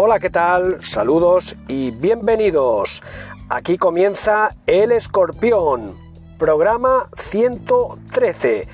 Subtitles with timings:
[0.00, 0.76] Hola, ¿qué tal?
[0.80, 3.02] Saludos y bienvenidos.
[3.48, 5.96] Aquí comienza El Escorpión,
[6.38, 8.68] programa 113.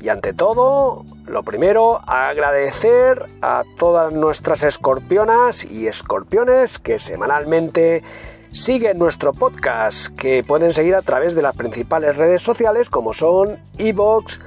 [0.00, 8.04] Y ante todo, lo primero, agradecer a todas nuestras escorpionas y escorpiones que semanalmente
[8.52, 13.58] siguen nuestro podcast, que pueden seguir a través de las principales redes sociales como son
[13.78, 14.40] Evox,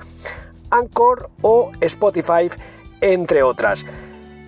[0.70, 2.50] Anchor o Spotify,
[3.02, 3.86] entre otras.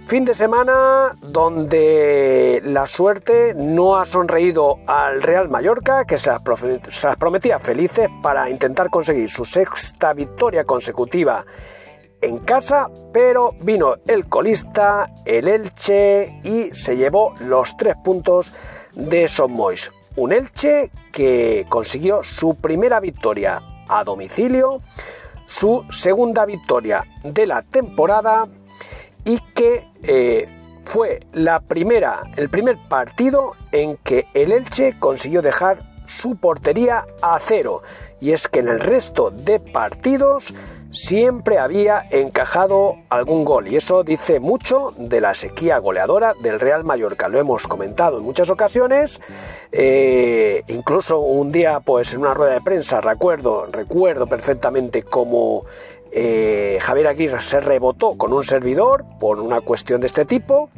[0.05, 6.41] Fin de semana donde la suerte no ha sonreído al Real Mallorca, que se las,
[7.17, 11.45] prometía felices para intentar conseguir su sexta victoria consecutiva
[12.21, 18.53] en casa, pero vino el colista, el Elche, y se llevó los tres puntos
[18.93, 19.91] de Son Mois.
[20.17, 24.81] Un Elche que consiguió su primera victoria a domicilio,
[25.45, 28.47] su segunda victoria de la temporada
[29.25, 30.47] y que eh,
[30.81, 37.39] fue la primera, el primer partido en que el Elche consiguió dejar su portería a
[37.39, 37.81] cero.
[38.19, 40.53] Y es que en el resto de partidos
[40.93, 43.67] siempre había encajado algún gol.
[43.67, 47.27] Y eso dice mucho de la sequía goleadora del Real Mallorca.
[47.27, 49.19] Lo hemos comentado en muchas ocasiones.
[49.71, 55.65] Eh, incluso un día, pues en una rueda de prensa, recuerdo, recuerdo perfectamente cómo
[56.13, 60.69] eh, Javier Aguirre se rebotó con un servidor por una cuestión de este tipo.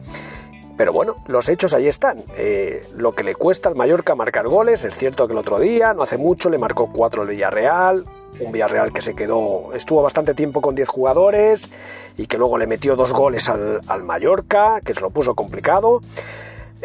[0.77, 2.23] Pero bueno, los hechos ahí están.
[2.35, 5.93] Eh, lo que le cuesta al Mallorca marcar goles, es cierto que el otro día,
[5.93, 8.03] no hace mucho, le marcó cuatro el Villarreal,
[8.41, 11.69] un Villarreal que se quedó, estuvo bastante tiempo con 10 jugadores
[12.17, 16.01] y que luego le metió dos goles al, al Mallorca, que se lo puso complicado.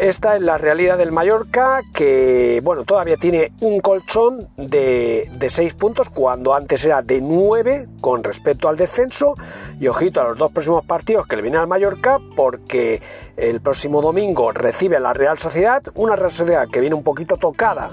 [0.00, 6.08] Esta es la realidad del Mallorca, que bueno, todavía tiene un colchón de, 6 puntos,
[6.08, 9.34] cuando antes era de 9 con respecto al descenso.
[9.78, 13.02] Y ojito a los dos próximos partidos que le viene al Mallorca, porque
[13.36, 17.36] el próximo domingo recibe a la Real Sociedad, una Real Sociedad que viene un poquito
[17.36, 17.90] tocada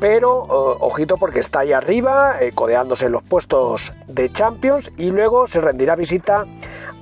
[0.00, 0.36] pero
[0.80, 5.94] ojito porque está ahí arriba, eh, codeándose los puestos de Champions y luego se rendirá
[5.94, 6.44] visita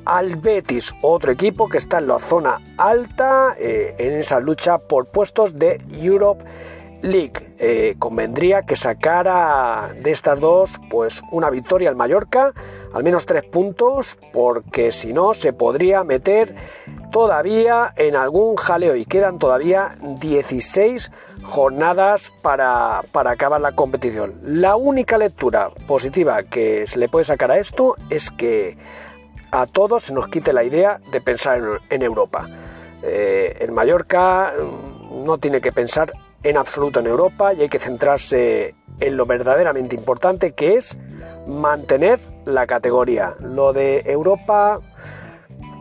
[0.04, 5.06] al Betis, otro equipo que está en la zona alta eh, en esa lucha por
[5.06, 6.44] puestos de Europe
[7.02, 7.32] League.
[7.58, 12.52] Eh, convendría que sacara de estas dos pues una victoria al Mallorca,
[12.92, 16.54] al menos tres puntos, porque si no se podría meter
[17.10, 21.10] todavía en algún jaleo y quedan todavía 16
[21.42, 24.38] jornadas para, para acabar la competición.
[24.42, 28.76] La única lectura positiva que se le puede sacar a esto es que
[29.50, 32.48] a todos se nos quite la idea de pensar en, Europa.
[33.02, 36.12] Eh, el Mallorca mm, no tiene que pensar
[36.42, 40.96] en absoluto en Europa y hay que centrarse en lo verdaderamente importante que es
[41.46, 43.34] mantener la categoría.
[43.40, 44.80] Lo de Europa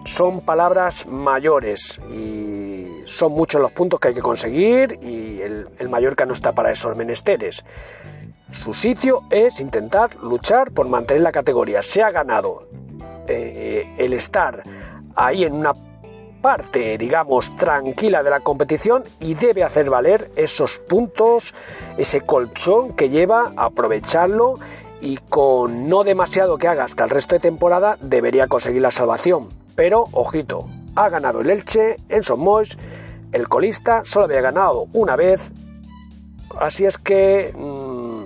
[0.06, 5.90] son palabras mayores y son muchos los puntos que hay que conseguir y el, el
[5.90, 7.64] Mallorca no está para esos menesteres.
[8.52, 11.82] Su sitio es intentar luchar por mantener la categoría.
[11.84, 12.68] Se ha ganado
[13.30, 14.64] eh, el estar
[15.16, 15.74] ahí en una
[16.42, 21.54] parte, digamos, tranquila de la competición y debe hacer valer esos puntos,
[21.98, 24.56] ese colchón que lleva, aprovecharlo
[25.02, 29.50] y con no demasiado que haga hasta el resto de temporada debería conseguir la salvación.
[29.76, 32.78] Pero, ojito, ha ganado el Elche en Somos,
[33.32, 35.52] el colista solo había ganado una vez,
[36.60, 38.24] así es que mm,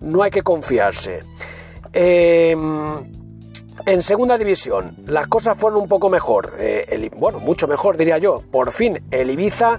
[0.00, 1.22] no hay que confiarse.
[1.92, 2.56] Eh,
[3.86, 8.42] en segunda división, las cosas fueron un poco mejor, eh, bueno, mucho mejor diría yo.
[8.50, 9.78] Por fin, el Ibiza,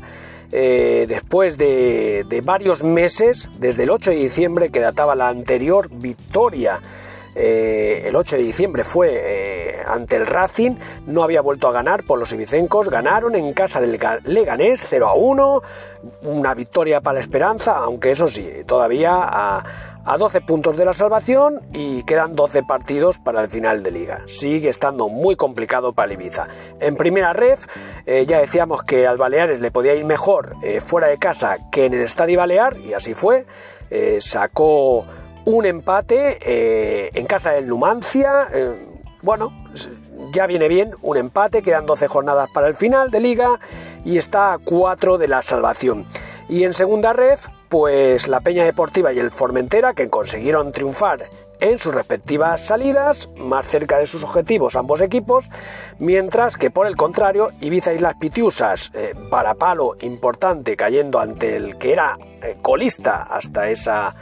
[0.52, 6.80] eh, después de, varios meses, desde el 8 de diciembre, que databa la anterior victoria,
[7.34, 10.76] eh, el 8 de diciembre fue ante el Racing,
[11.08, 15.16] no había vuelto a ganar por los ibicencos, ganaron en casa del Leganés 0 a
[15.16, 15.62] 1,
[16.22, 19.64] una victoria para la esperanza, aunque eso sí, todavía a
[20.06, 24.20] a 12 puntos de la salvación y quedan 12 partidos para el final de liga.
[24.28, 26.48] Sigue estando muy complicado para Ibiza.
[26.80, 27.66] En primera ref
[28.06, 31.86] eh, ya decíamos que al Baleares le podía ir mejor eh, fuera de casa que
[31.86, 33.46] en el Estadio Balear y así fue.
[33.90, 35.06] Eh, sacó
[35.46, 38.48] un empate en casa del Numancia.
[39.22, 39.54] bueno,
[40.32, 43.60] ya viene bien un empate, quedan 12 jornadas para el final de liga
[44.04, 46.06] y está a 4 de la salvación.
[46.50, 51.30] Y en segunda ref, pues la Peña Deportiva y el Formentera que consiguieron triunfar
[51.60, 55.50] en sus respectivas salidas, más cerca de sus objetivos ambos equipos,
[56.00, 61.56] mientras que por el contrario Ibiza y las Pitiusas, eh, para palo importante cayendo ante
[61.56, 64.16] el que era eh, colista hasta esa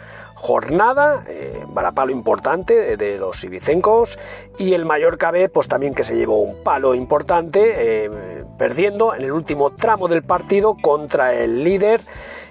[0.44, 4.19] jornada, eh, varapalo importante de los ibicencos
[4.57, 9.22] y el Mallorca B pues también que se llevó un palo importante eh, perdiendo en
[9.22, 12.01] el último tramo del partido contra el líder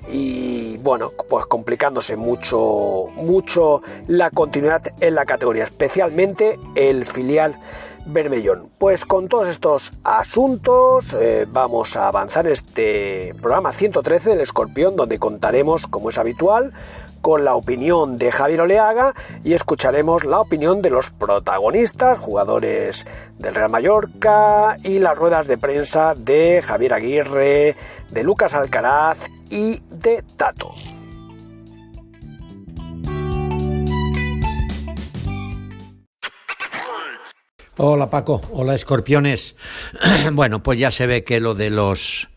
[0.09, 7.57] y bueno pues complicándose mucho mucho la continuidad en la categoría especialmente el filial
[8.05, 8.69] Bermellón.
[8.79, 14.97] Pues con todos estos asuntos eh, vamos a avanzar en este programa 113 del Escorpión,
[14.97, 16.73] donde contaremos, como es habitual,
[17.23, 23.07] con la opinión de Javier Oleaga y escucharemos la opinión de los protagonistas, jugadores
[23.39, 27.77] del Real Mallorca y las ruedas de prensa de Javier Aguirre,
[28.11, 30.75] de Lucas Alcaraz y de Tato.
[37.79, 39.57] Hola Paco, hola escorpiones.
[40.33, 42.29] bueno, pues ya se ve que lo de los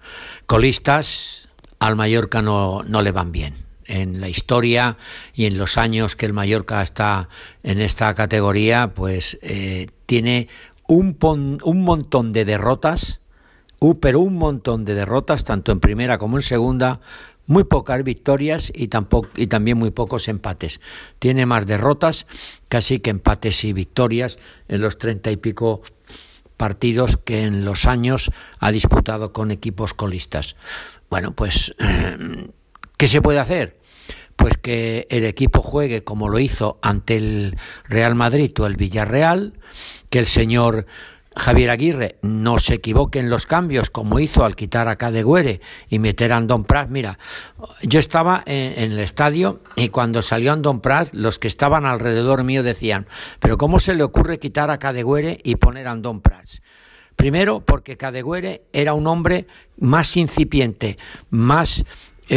[0.45, 1.49] colistas
[1.79, 3.64] al Mallorca no, no le van bien.
[3.85, 4.97] En la historia
[5.33, 7.29] y en los años que el Mallorca está
[7.63, 10.47] en esta categoría, pues eh, tiene
[10.87, 11.17] un,
[11.63, 13.21] un montón de derrotas,
[14.01, 16.99] pero un montón de derrotas, tanto en primera como en segunda,
[17.47, 20.81] muy pocas victorias y, tampoco, y también muy pocos empates.
[21.19, 22.25] Tiene más derrotas
[22.69, 25.83] casi que empates y victorias en los treinta y pico
[26.57, 30.55] partidos que en los años ha disputado con equipos colistas.
[31.09, 31.75] Bueno, pues,
[32.97, 33.79] ¿qué se puede hacer?
[34.35, 37.57] Pues que el equipo juegue como lo hizo ante el
[37.87, 39.53] Real Madrid o el Villarreal,
[40.09, 40.85] que el señor
[41.37, 45.59] Javier Aguirre no se equivoque en los cambios como hizo al quitar a Cadegüere
[45.89, 46.89] y meter a Andón Prat.
[46.89, 47.19] Mira,
[47.81, 52.63] yo estaba en, el estadio y cuando salió Andón Prat, los que estaban alrededor mío
[52.63, 53.07] decían,
[53.39, 56.45] pero ¿cómo se le ocurre quitar a Cadegüere y poner a Andón Prat?
[57.17, 59.47] Primero, porque Cadegüere era un hombre
[59.77, 60.97] más incipiente,
[61.29, 61.85] más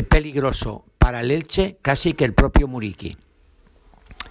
[0.09, 3.17] peligroso para el Elche casi que el propio Muriqui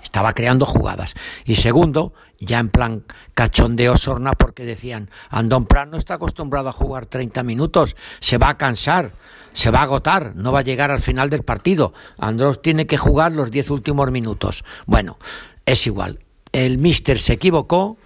[0.07, 1.15] estaba creando jugadas.
[1.45, 6.73] Y segundo, ya en plan cachondeo sorna porque decían, Andón Prat no está acostumbrado a
[6.73, 9.13] jugar 30 minutos, se va a cansar,
[9.53, 11.93] se va a agotar, no va a llegar al final del partido.
[12.17, 14.63] Andrés tiene que jugar los 10 últimos minutos.
[14.85, 15.17] Bueno,
[15.65, 16.19] es igual.
[16.51, 17.97] El míster se equivocó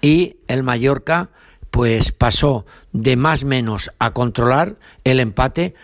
[0.00, 1.30] y el Mallorca
[1.70, 5.74] pues pasó de más menos a controlar el empate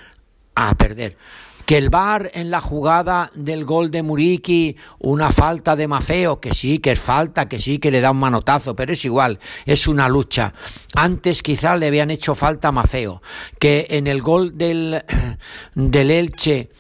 [0.55, 1.17] a perder
[1.65, 6.53] que el VAR en la jugada del gol de Muriqui, una falta de Mafeo, que
[6.53, 9.87] sí, que es falta, que sí, que le da un manotazo, pero es igual, es
[9.87, 10.53] una lucha.
[10.95, 13.23] Antes quizá le habían hecho falta a Mafeo,
[13.59, 15.05] que en el gol del,
[15.75, 16.71] del Elche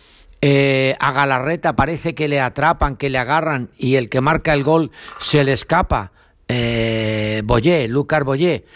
[0.42, 4.64] eh, a Galarreta parece que le atrapan, que le agarran y el que marca el
[4.64, 6.12] gol se le escapa.
[6.46, 8.66] Eh, Boyé, Lucas Boyé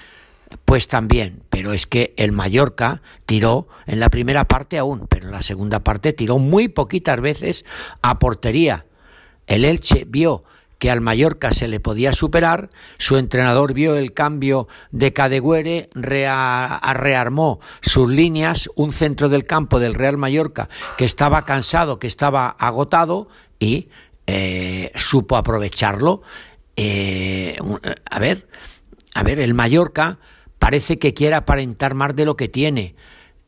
[0.64, 5.32] pues también, pero es que el Mallorca tiró en la primera parte aún, pero en
[5.32, 7.64] la segunda parte tiró muy poquitas veces
[8.02, 8.86] a portería.
[9.46, 10.44] El Elche vio
[10.78, 17.60] que al Mallorca se le podía superar, su entrenador vio el cambio de Cadegüere, rearmó
[17.80, 23.28] sus líneas, un centro del campo del Real Mallorca que estaba cansado, que estaba agotado
[23.58, 23.88] y
[24.26, 26.22] eh, supo aprovecharlo.
[26.76, 27.56] Eh,
[28.08, 28.46] a ver,
[29.14, 30.18] a ver, el Mallorca
[30.58, 32.94] parece que quiere aparentar más de lo que tiene.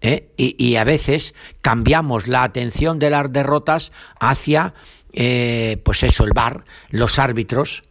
[0.01, 0.29] ¿eh?
[0.37, 4.75] Y, a veces cambiamos la atención de las derrotas hacia,
[5.13, 7.85] eh, pues eso, el bar, los árbitros.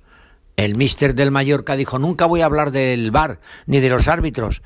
[0.55, 4.61] El mister del Mallorca dijo, nunca voy a hablar del bar ni de los árbitros.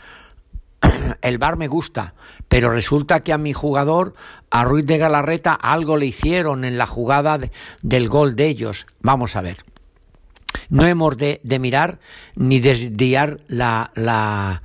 [1.21, 2.15] El bar me gusta,
[2.47, 4.15] pero resulta que a mi jugador,
[4.49, 7.39] a Ruiz de Galarreta, algo le hicieron en la jugada
[7.83, 8.87] del gol de ellos.
[9.01, 9.63] Vamos a ver.
[10.69, 11.99] No hemos de, mirar
[12.35, 14.63] ni desviar la, la,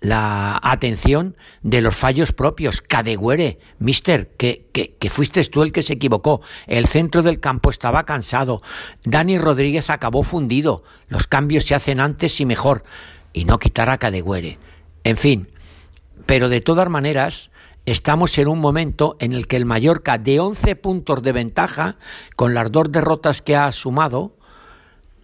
[0.00, 2.80] la, atención de los fallos propios.
[2.80, 6.40] Cadegüere, mister, que, que, que, fuiste tú el que se equivocó.
[6.66, 8.62] El centro del campo estaba cansado.
[9.04, 10.82] Dani Rodríguez acabó fundido.
[11.08, 12.84] Los cambios se hacen antes y mejor.
[13.32, 14.58] Y no quitar a Cadegüere.
[15.04, 15.48] En fin,
[16.26, 17.50] pero de todas maneras,
[17.86, 21.96] estamos en un momento en el que el Mallorca, de 11 puntos de ventaja,
[22.36, 24.36] con las dos derrotas que ha sumado,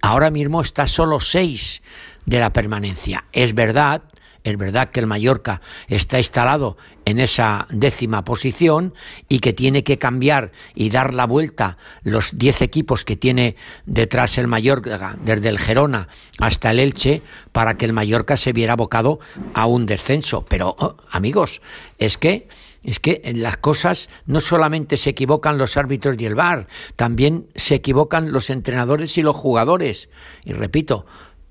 [0.04, 1.82] ahora mismo está solo seis
[2.26, 3.25] de la permanencia.
[3.32, 4.02] Es verdad,
[4.44, 8.94] es verdad que el Mallorca está instalado en esa décima posición
[9.28, 13.56] y que tiene que cambiar y dar la vuelta los diez equipos que tiene
[13.87, 16.08] detrás el Mallorca, desde el Gerona
[16.38, 19.20] hasta el Elche, para que el Mallorca se viera abocado
[19.54, 20.44] a un descenso.
[20.46, 21.62] Pero, oh, amigos,
[21.99, 22.46] es que
[22.85, 27.49] es que en las cosas no solamente se equivocan los árbitros y el VAR, también
[27.55, 30.11] se equivocan los entrenadores y los jugadores.
[30.45, 31.07] Y repito,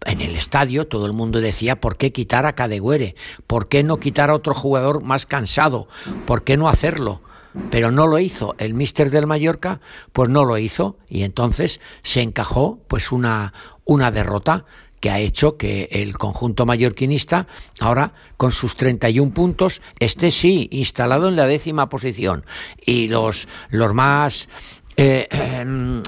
[0.06, 3.16] en el estadio todo el mundo decía ¿por qué quitar a Cadegüere?
[3.48, 5.88] ¿Por qué no quitar a otro jugador más cansado?
[6.26, 7.22] ¿Por qué no hacerlo?
[7.70, 8.56] pero no lo hizo.
[8.58, 9.80] El míster del Mallorca,
[10.12, 13.54] pues no lo hizo y entonces se encajó pues una,
[13.86, 14.66] una derrota
[15.04, 17.46] que ha hecho que el conjunto mallorquinista
[17.82, 22.46] ahora con sus 31 puntos esté sí instalado en la décima posición
[22.80, 24.48] y los los más
[24.96, 26.02] eh, em,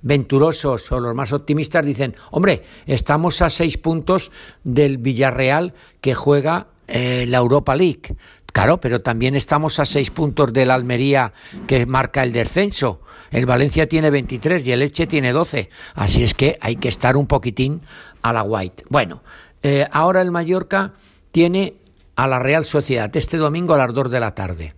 [0.00, 4.32] venturosos o los más optimistas dicen, hombre, estamos a seis puntos
[4.64, 8.16] del Villarreal que juega eh, la Europa League.
[8.52, 11.32] Claro, pero también estamos a seis puntos del Almería
[11.68, 13.02] que marca el descenso.
[13.32, 15.70] El Valencia tiene 23 y el Elche tiene 12.
[15.94, 17.80] Así es que hay que estar un poquitín
[18.22, 18.84] a la white.
[18.88, 19.22] Bueno,
[19.62, 20.92] eh, ahora el Mallorca
[21.30, 21.74] tiene
[22.16, 24.74] a la Real Sociedad este domingo a las 2 de la tarde.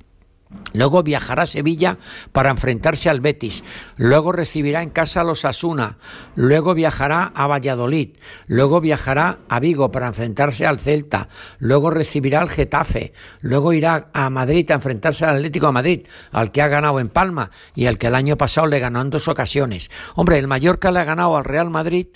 [0.74, 1.98] Luego viajará a Sevilla
[2.32, 3.62] para enfrentarse al Betis.
[3.96, 5.98] Luego recibirá en casa a los Asuna.
[6.34, 8.16] Luego viajará a Valladolid.
[8.48, 11.28] Luego viajará a Vigo para enfrentarse al Celta.
[11.58, 13.12] Luego recibirá al Getafe.
[13.40, 17.08] Luego irá a Madrid a enfrentarse al Atlético de Madrid, al que ha ganado en
[17.08, 19.90] Palma y al que el año pasado le ganó en dos ocasiones.
[20.16, 22.08] Hombre, el Mallorca le ha ganado al Real Madrid,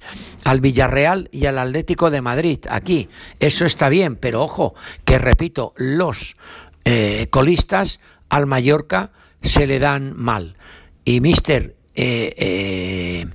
[0.45, 2.59] al Villarreal y al Atlético de Madrid.
[2.69, 6.37] Aquí, eso está bien, pero ojo, que repito, los
[6.85, 10.57] eh, colistas al Mallorca se le dan mal.
[11.05, 13.27] Y Mister eh, eh,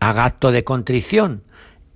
[0.00, 1.42] haga acto de contrición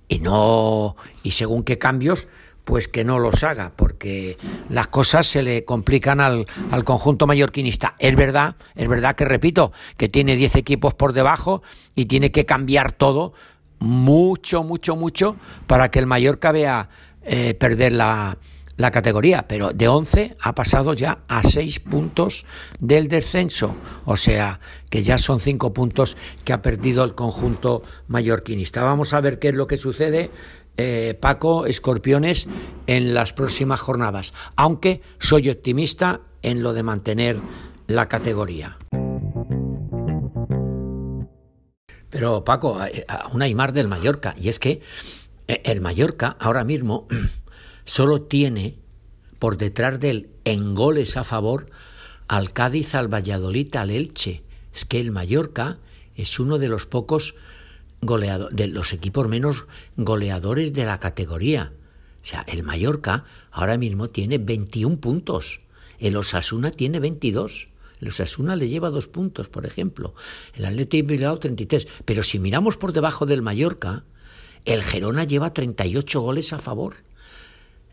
[0.07, 2.27] y no y según qué cambios
[2.63, 4.37] pues que no los haga, porque
[4.69, 7.95] las cosas se le complican al, al, conjunto mallorquinista.
[7.99, 11.61] Es verdad, es verdad que repito, que tiene 10 equipos por debajo
[11.93, 13.33] y tiene que cambiar todo
[13.77, 15.35] mucho, mucho, mucho
[15.67, 16.89] para que el Mallorca vea
[17.21, 18.39] eh, perder la,
[18.77, 22.45] la categoría, pero de 11 ha pasado ya a 6 puntos
[22.79, 28.83] del descenso, o sea que ya son 5 puntos que ha perdido el conjunto mallorquinista.
[28.83, 30.29] Vamos a ver qué es lo que sucede,
[30.77, 32.47] eh, Paco, Escorpiones,
[32.87, 37.37] en las próximas jornadas, aunque soy optimista en lo de mantener
[37.87, 38.77] la categoría.
[42.09, 44.81] Pero Paco, aún hay más del Mallorca, y es que
[45.47, 47.07] eh, el Mallorca ahora mismo
[47.85, 48.77] solo tiene
[49.39, 51.69] por detrás del en goles a favor
[52.27, 54.43] al Cádiz, al Valladolid, al Elche.
[54.73, 55.77] Es que el Mallorca
[56.15, 57.35] es uno de los pocos
[58.01, 59.65] goleadores, de los equipos menos
[59.97, 61.73] goleadores de la categoría.
[62.23, 65.61] O sea, el Mallorca ahora mismo tiene 21 puntos.
[65.99, 67.67] El Osasuna tiene 22.
[68.01, 70.15] El Osasuna le lleva dos puntos, por ejemplo.
[70.55, 71.87] El Atlético Bilbao 33.
[72.03, 74.03] Pero si miramos por debajo del Mallorca,
[74.65, 76.95] el Gerona lleva 38 goles a favor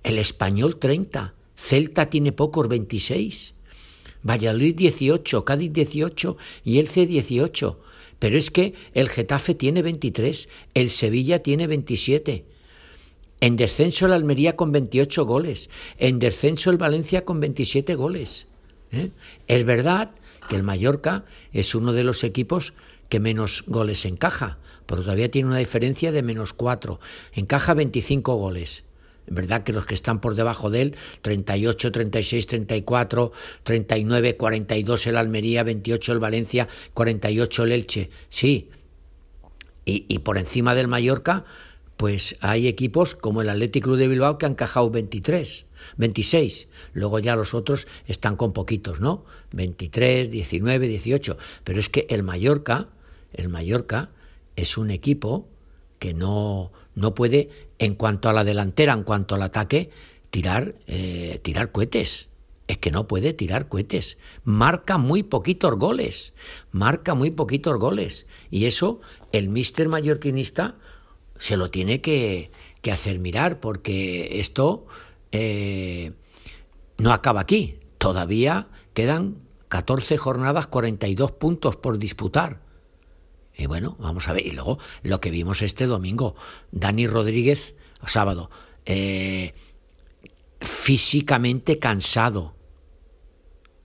[0.03, 3.55] el español 30, Celta tiene pocos 26,
[4.23, 7.79] Valladolid 18, Cádiz 18 y el C 18.
[8.19, 12.45] Pero es que el Getafe tiene 23, el Sevilla tiene 27.
[13.41, 18.47] En descenso el Almería con 28 goles, en descenso el Valencia con 27 goles.
[18.93, 19.11] ¿eh?
[19.49, 20.13] Es verdad
[20.49, 22.75] que el Mallorca es uno de los equipos
[23.09, 27.01] que menos goles encaja, pero todavía tiene una diferencia de menos 4.
[27.33, 28.85] Encaja 25 goles.
[29.27, 29.65] ¿Verdad?
[29.65, 35.63] Que los que están por debajo de él, 38, 36, 34, 39, 42 el Almería,
[35.63, 38.71] 28 el Valencia, 48 el Elche, sí.
[39.85, 41.45] Y, y por encima del Mallorca,
[41.97, 45.67] pues hay equipos como el Athletic Club de Bilbao que han encajado 23,
[45.99, 46.69] 26.
[46.95, 49.25] Luego ya los otros están con poquitos, ¿no?
[49.53, 51.37] 23, 19, 18.
[51.65, 52.89] Pero es que el Mallorca,
[53.33, 54.11] el Mallorca
[54.57, 55.49] es un equipo
[55.99, 57.51] que no, no puede,
[57.83, 59.91] en cuanto a la delantera, en cuanto al ataque,
[60.31, 62.29] tirar, eh, tirar cohetes.
[62.69, 64.19] Es que no puede tirar cohetes.
[64.45, 66.33] Marca muy poquitos goles.
[66.71, 68.29] Marca muy poquitos goles.
[68.53, 69.01] Y eso
[69.33, 70.77] el mister mallorquinista
[71.41, 74.87] se lo tiene que, que hacer mirar, porque esto
[75.33, 76.13] eh,
[76.99, 77.81] no acaba aquí.
[77.99, 79.39] Todavía quedan
[79.71, 82.61] 14 jornadas, 42 puntos por disputar.
[83.57, 84.47] Y bueno, vamos a ver.
[84.47, 86.35] Y luego lo que vimos este domingo,
[86.71, 87.75] Dani Rodríguez,
[88.07, 88.51] sábado,
[88.87, 89.55] eh,
[90.61, 92.55] físicamente cansado.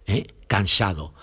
[0.06, 0.28] ¿eh?
[0.48, 1.14] Cansado.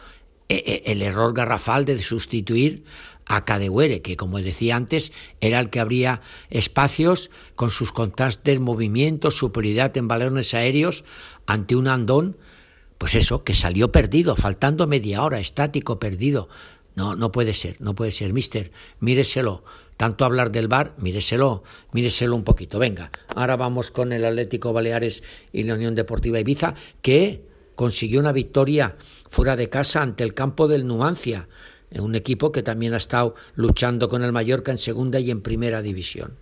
[0.49, 2.85] E, e, el error garrafal de sustituir
[3.27, 6.21] a Cadehuere, que como decía antes, era el que abría
[6.51, 11.05] espacios con sus constantes movimientos, superioridad en balones aéreos
[11.47, 12.37] ante un andón,
[12.99, 16.49] pues eso, que salió perdido, faltando media hora, estático, perdido.
[16.95, 18.71] No, no puede ser, no puede ser, mister,
[19.01, 19.65] míreselo.
[19.97, 22.79] Tanto hablar del bar, míreselo, míreselo un poquito.
[22.79, 25.23] Venga, ahora vamos con el Atlético Baleares
[25.53, 27.47] y la Unión Deportiva Ibiza, que
[27.77, 28.97] consiguió una victoria
[29.31, 31.49] fuera de casa ante el campo del Nuancia,
[31.91, 35.81] un equipo que también ha estado luchando con el Mallorca en segunda y en primera
[35.83, 36.39] división.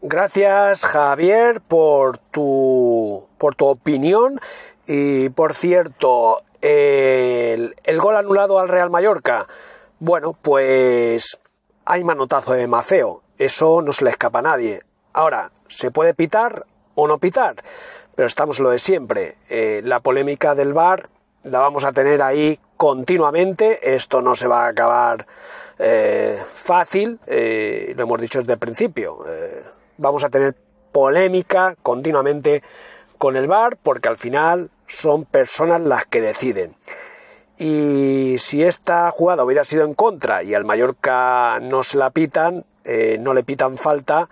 [0.00, 4.40] Gracias Javier por tu por tu opinión.
[4.86, 9.46] Y por cierto, el, gol anulado al Real Mallorca.
[9.98, 11.38] Bueno, pues
[11.84, 13.22] hay manotazo de Mafeo.
[13.38, 14.82] Eso no se le escapa a nadie.
[15.12, 17.56] Ahora, ¿se puede pitar o no pitar?
[18.14, 19.36] Pero estamos lo de siempre.
[19.48, 21.08] Eh, la polémica del bar
[21.44, 23.94] la vamos a tener ahí continuamente.
[23.94, 25.26] Esto no se va a acabar
[25.78, 29.24] eh, fácil, eh, lo hemos dicho desde el principio.
[29.96, 30.56] vamos a tener
[30.90, 32.62] polémica continuamente
[33.18, 36.74] con el bar porque al final son personas las que deciden.
[37.56, 42.64] Y si esta jugada hubiera sido en contra y al Mallorca no se la pitan,
[43.20, 44.28] no le pitan falta,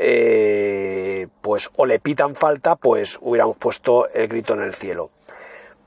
[0.00, 5.10] eh, pues o le pitan falta, pues hubiéramos puesto el grito en el cielo.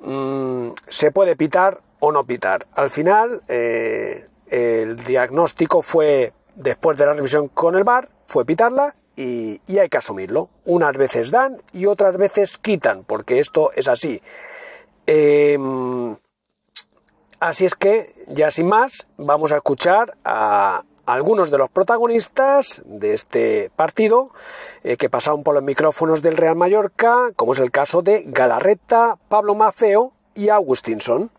[0.01, 2.67] Mm, se puede pitar o no pitar.
[2.75, 8.95] Al final, eh, el diagnóstico fue, después de la revisión con el bar, fue pitarla
[9.15, 10.49] y, hay que asumirlo.
[10.65, 14.21] Unas veces dan y otras veces quitan, porque esto es así.
[15.05, 16.15] Em,
[17.39, 23.13] así es que, ya sin más, vamos a escuchar a, algunos de los protagonistas de
[23.13, 24.31] este partido
[24.83, 29.17] eh, que pasaron por los micrófonos del Real Mallorca, como es el caso de Galarreta,
[29.27, 31.31] Pablo Mafeo y Agustinson.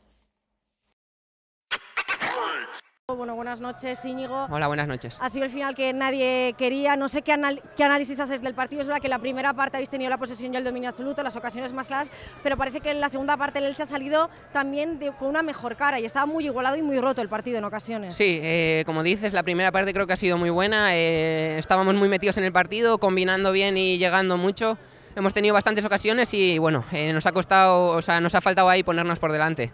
[3.17, 4.47] Bueno, buenas noches, Íñigo.
[4.51, 5.19] Hola, buenas noches.
[5.21, 6.97] Ha sido el final que nadie quería.
[6.97, 8.81] No sé qué, análisis haces del partido.
[8.81, 11.23] Es verdad que en la primera parte habéis tenido la posesión y el dominio absoluto,
[11.23, 12.11] las ocasiones más claras,
[12.43, 15.77] pero parece que en la segunda parte el Elche ha salido también con una mejor
[15.77, 18.15] cara y estaba muy igualado y muy roto el partido en ocasiones.
[18.15, 20.97] Sí, eh, como dices, la primera parte creo que ha sido muy buena.
[20.97, 24.79] Eh, estábamos muy metidos en el partido, combinando bien y llegando mucho.
[25.15, 28.71] Hemos tenido bastantes ocasiones y bueno, eh, nos ha costado, o sea, nos ha faltado
[28.71, 29.71] ahí ponernos por delante.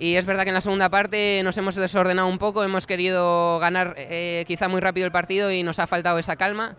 [0.00, 3.58] Y es verdad que en la segunda parte nos hemos desordenado un poco, hemos querido
[3.58, 6.76] ganar eh, quizá muy rápido el partido y nos ha faltado esa calma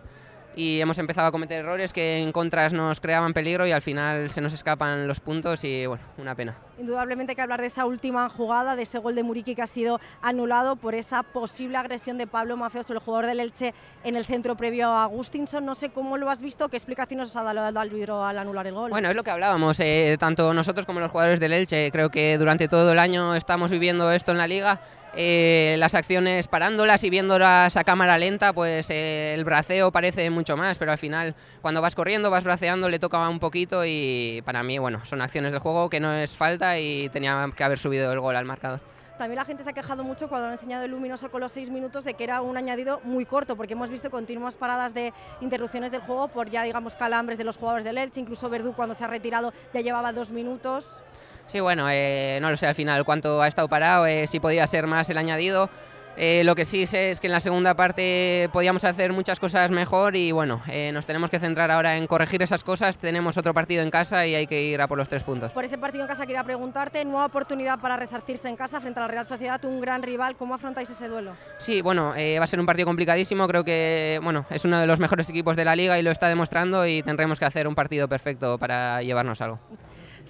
[0.56, 4.30] y hemos empezado a cometer errores que en contras nos creaban peligro y al final
[4.30, 6.56] se nos escapan los puntos y bueno, una pena.
[6.78, 9.66] Indudablemente hay que hablar de esa última jugada, de ese gol de Muriqui que ha
[9.66, 14.16] sido anulado por esa posible agresión de Pablo Mafeo sobre el jugador del Elche en
[14.16, 15.64] el centro previo a Agustinson.
[15.64, 18.66] No sé cómo lo has visto, qué explicaciones os ha dado al árbitro al anular
[18.66, 18.90] el gol.
[18.90, 21.90] Bueno, es lo que hablábamos, eh, tanto nosotros como los jugadores del Elche.
[21.90, 24.80] Creo que durante todo el año estamos viviendo esto en la liga
[25.14, 30.56] eh, las acciones parándolas y viéndolas a cámara lenta, pues eh, el braceo parece mucho
[30.56, 34.62] más, pero al final cuando vas corriendo, vas braceando, le toca un poquito y para
[34.62, 38.12] mí, bueno, son acciones del juego que no es falta y tenía que haber subido
[38.12, 38.80] el gol al marcador.
[39.20, 41.68] También la gente se ha quejado mucho cuando han enseñado el luminoso con los seis
[41.68, 45.90] minutos de que era un añadido muy corto, porque hemos visto continuas paradas de interrupciones
[45.90, 49.04] del juego por ya, digamos, calambres de los jugadores del Elche, incluso Verdú cuando se
[49.04, 51.02] ha retirado ya llevaba dos minutos.
[51.50, 54.64] Sí, bueno, eh, no lo sé al final cuánto ha estado parado, eh, si podía
[54.68, 55.68] ser más el añadido.
[56.16, 59.70] Eh, lo que sí sé es que en la segunda parte podíamos hacer muchas cosas
[59.70, 60.60] mejor y bueno,
[60.92, 62.98] nos tenemos que centrar ahora en corregir esas cosas.
[62.98, 65.50] Tenemos otro partido en casa y hay que ir a por los tres puntos.
[65.52, 69.04] Por ese partido en casa quería preguntarte, nueva oportunidad para resarcirse en casa frente a
[69.04, 70.36] la Real Sociedad, un gran rival.
[70.36, 71.32] ¿Cómo afrontáis ese duelo?
[71.58, 73.48] Sí, bueno, va a ser un partido complicadísimo.
[73.48, 76.28] Creo que bueno, es uno de los mejores equipos de la liga y lo está
[76.28, 79.58] demostrando y tendremos que hacer un partido perfecto para llevarnos algo.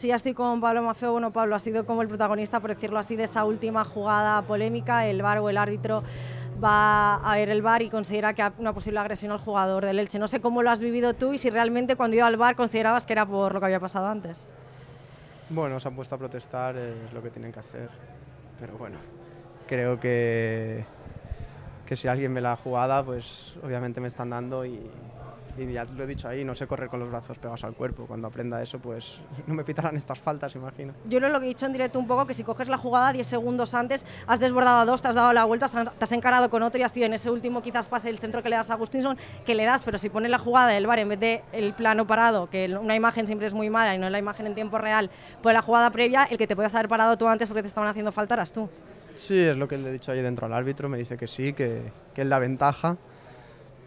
[0.00, 1.12] Sí, ya estoy con Pablo Mafeo.
[1.12, 5.06] Bueno, Pablo ha sido como el protagonista, por decirlo así, de esa última jugada polémica.
[5.06, 6.02] El VAR o el árbitro
[6.64, 10.18] va a ver el VAR y considera que una posible agresión al jugador del Elche.
[10.18, 13.04] No sé cómo lo has vivido tú y si realmente cuando iba al VAR considerabas
[13.04, 14.48] que era por lo que había pasado antes.
[15.50, 17.90] Bueno, se han puesto a protestar, es lo que tienen que hacer.
[18.58, 18.96] Pero bueno,
[19.66, 20.82] creo que,
[21.84, 24.80] que si alguien ve la jugada, pues obviamente me están dando y,
[25.68, 28.06] y ya lo he dicho ahí, no sé correr con los brazos pegados al cuerpo.
[28.06, 30.94] Cuando aprenda eso, pues no me pitarán estas faltas, imagino.
[31.06, 33.74] Yo lo he dicho en directo un poco, que si coges la jugada 10 segundos
[33.74, 36.80] antes, has desbordado a dos, te has dado la vuelta, te has encarado con otro
[36.80, 39.54] y así en ese último quizás pase el centro que le das a Agustinson, que
[39.54, 42.48] le das, pero si pones la jugada del bar en vez de el plano parado,
[42.48, 45.10] que una imagen siempre es muy mala y no es la imagen en tiempo real,
[45.42, 47.88] pues la jugada previa, el que te puedas haber parado tú antes porque te estaban
[47.88, 48.68] haciendo falta eras tú.
[49.14, 51.52] Sí, es lo que le he dicho ahí dentro al árbitro, me dice que sí,
[51.52, 51.82] que,
[52.14, 52.96] que es la ventaja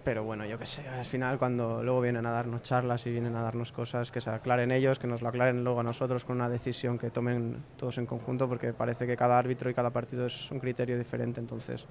[0.04, 3.36] pero bueno, yo qué sé, al final cuando luego vienen a darnos charlas y vienen
[3.36, 6.36] a darnos cosas, que se aclaren ellos, que nos lo aclaren luego a nosotros con
[6.36, 10.26] una decisión que tomen todos en conjunto, porque parece que cada árbitro y cada partido
[10.26, 11.86] es un criterio diferente, entonces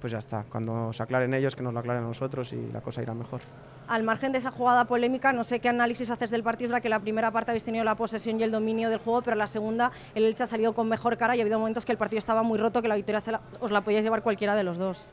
[0.00, 2.82] pues ya está, cuando se aclaren ellos, que nos lo aclaren a nosotros y la
[2.82, 3.40] cosa irá mejor.
[3.88, 6.82] Al margen de esa jugada polémica, no sé qué análisis haces del partido, es verdad
[6.82, 9.46] que la primera parte habéis tenido la posesión y el dominio del juego, pero la
[9.46, 12.18] segunda el Elche ha salido con mejor cara y ha habido momentos que el partido
[12.18, 13.22] estaba muy roto, que la victoria
[13.60, 15.10] os la podíais llevar cualquiera de los dos.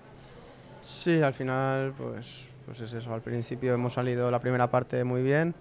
[0.84, 3.14] Sí, al final, pues, pues es eso.
[3.14, 5.56] Al principio hemos salido la primera parte muy bien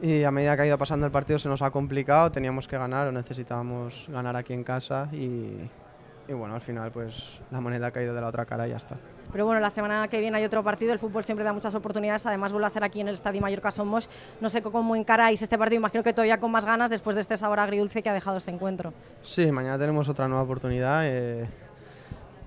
[0.00, 2.30] y a medida que ha ido pasando el partido se nos ha complicado.
[2.30, 5.68] Teníamos que ganar o necesitábamos ganar aquí en casa y,
[6.28, 8.76] y bueno, al final pues la moneda ha caído de la otra cara y ya
[8.76, 8.94] está.
[9.32, 12.24] Pero bueno, la semana que viene hay otro partido, el fútbol siempre da muchas oportunidades,
[12.24, 14.08] además vuelve a ser aquí en el Estadio Mallorca Somos.
[14.40, 17.36] No sé cómo encaráis este partido, imagino que todavía con más ganas después de este
[17.36, 18.92] sabor agridulce que ha dejado este encuentro.
[19.22, 21.06] Sí, mañana tenemos otra nueva oportunidad.
[21.06, 21.48] Eh,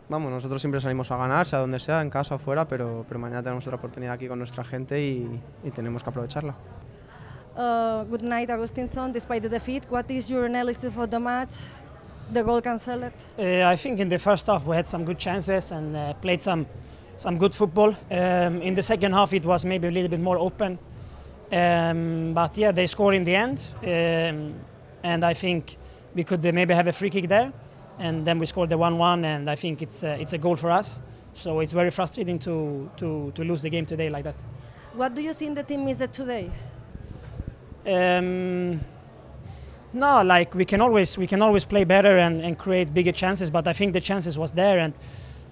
[0.10, 3.20] vamos, nosotros siempre salimos a ganar, sea donde sea, en casa o fuera, pero, pero
[3.20, 6.56] mañana tenemos otra oportunidad aquí con nuestra gente y, y tenemos que aprovecharla.
[7.56, 9.14] Uh, good night, Agustinson.
[9.14, 11.56] Despite the defeat, what is your analysis for the match?
[12.34, 13.14] The goal cancelled.
[13.38, 16.42] Uh, I think in the first half we had some good chances and uh, played
[16.42, 16.66] some
[17.18, 17.96] some good football.
[18.12, 20.78] Um, in the second half it was maybe a little bit more open,
[21.52, 24.56] um, but yeah, they scored in the end, um,
[25.04, 25.78] and I think
[26.14, 27.54] we could uh, maybe have a free kick there,
[28.00, 30.72] and then we scored the one-one, and I think it's uh, it's a goal for
[30.72, 31.02] us.
[31.34, 34.36] So it's very frustrating to, to, to lose the game today like that.
[34.94, 36.50] What do you think the team missed today?
[37.86, 38.80] Um,
[39.92, 43.52] no, like we can always we can always play better and, and create bigger chances,
[43.52, 44.94] but I think the chances was there and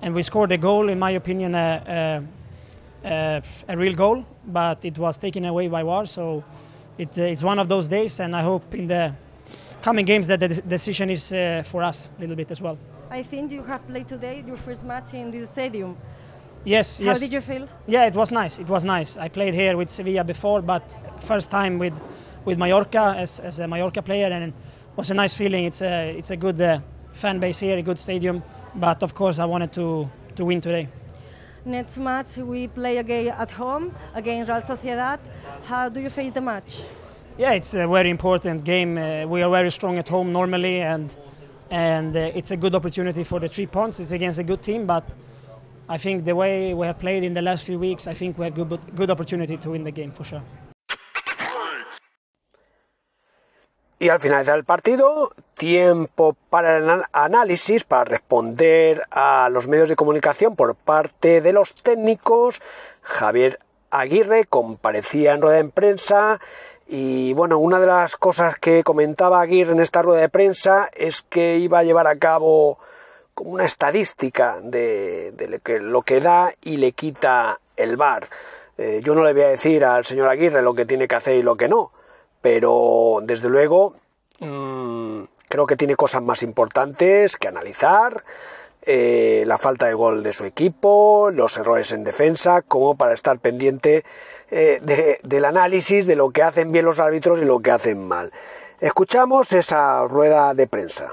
[0.01, 2.23] and we scored a goal, in my opinion, a,
[3.05, 6.05] a, a real goal, but it was taken away by VAR.
[6.05, 6.43] So
[6.97, 9.13] it, it's one of those days, and I hope in the
[9.83, 12.77] coming games that the decision is uh, for us a little bit as well.
[13.11, 15.97] I think you have played today your first match in this stadium.
[16.65, 16.99] Yes, yes.
[16.99, 17.19] How yes.
[17.19, 17.67] did you feel?
[17.85, 18.57] Yeah, it was nice.
[18.59, 19.17] It was nice.
[19.17, 21.93] I played here with Sevilla before, but first time with
[22.45, 24.53] with Mallorca as, as a Mallorca player, and it
[24.95, 25.65] was a nice feeling.
[25.65, 26.79] It's a it's a good uh,
[27.11, 28.41] fan base here, a good stadium.
[28.75, 30.87] But of course, I wanted to to win today.
[31.65, 35.19] Next match we play again at home against Real Sociedad.
[35.65, 36.85] How do you face the match?
[37.35, 38.95] Yeah, it's a very important game.
[38.95, 41.15] Uh, we are very strong at home normally, and
[41.71, 43.99] and uh, it's a good opportunity for the three points.
[43.99, 45.03] It's against a good team, but
[45.89, 48.45] I think the way we have played in the last few weeks, I think we
[48.45, 50.43] have good good opportunity to win the game for sure.
[53.97, 59.95] Y al finalizar el partido, tiempo para el análisis, para responder a los medios de
[59.95, 62.61] comunicación por parte de los técnicos.
[63.01, 63.57] Javier
[63.89, 66.39] Aguirre comparecía en rueda de prensa
[66.95, 71.23] y bueno, una de las cosas que comentaba Aguirre en esta rueda de prensa es
[71.23, 72.77] que iba a llevar a cabo
[73.33, 78.27] como una estadística de, de lo, que, lo que da y le quita el VAR.
[78.77, 81.35] Eh, yo no le voy a decir al señor Aguirre lo que tiene que hacer
[81.35, 81.91] y lo que no,
[82.41, 83.95] pero desde luego
[84.37, 88.23] mmm, creo que tiene cosas más importantes que analizar.
[88.85, 93.39] eh, la falta de gol de su equipo, los errores en defensa, como para estar
[93.39, 94.03] pendiente
[94.53, 98.07] eh, de- del análisis de lo que hacen bien los árbitros y lo que hacen
[98.07, 98.31] mal.
[98.79, 101.11] Escuchamos esa rueda de prensa.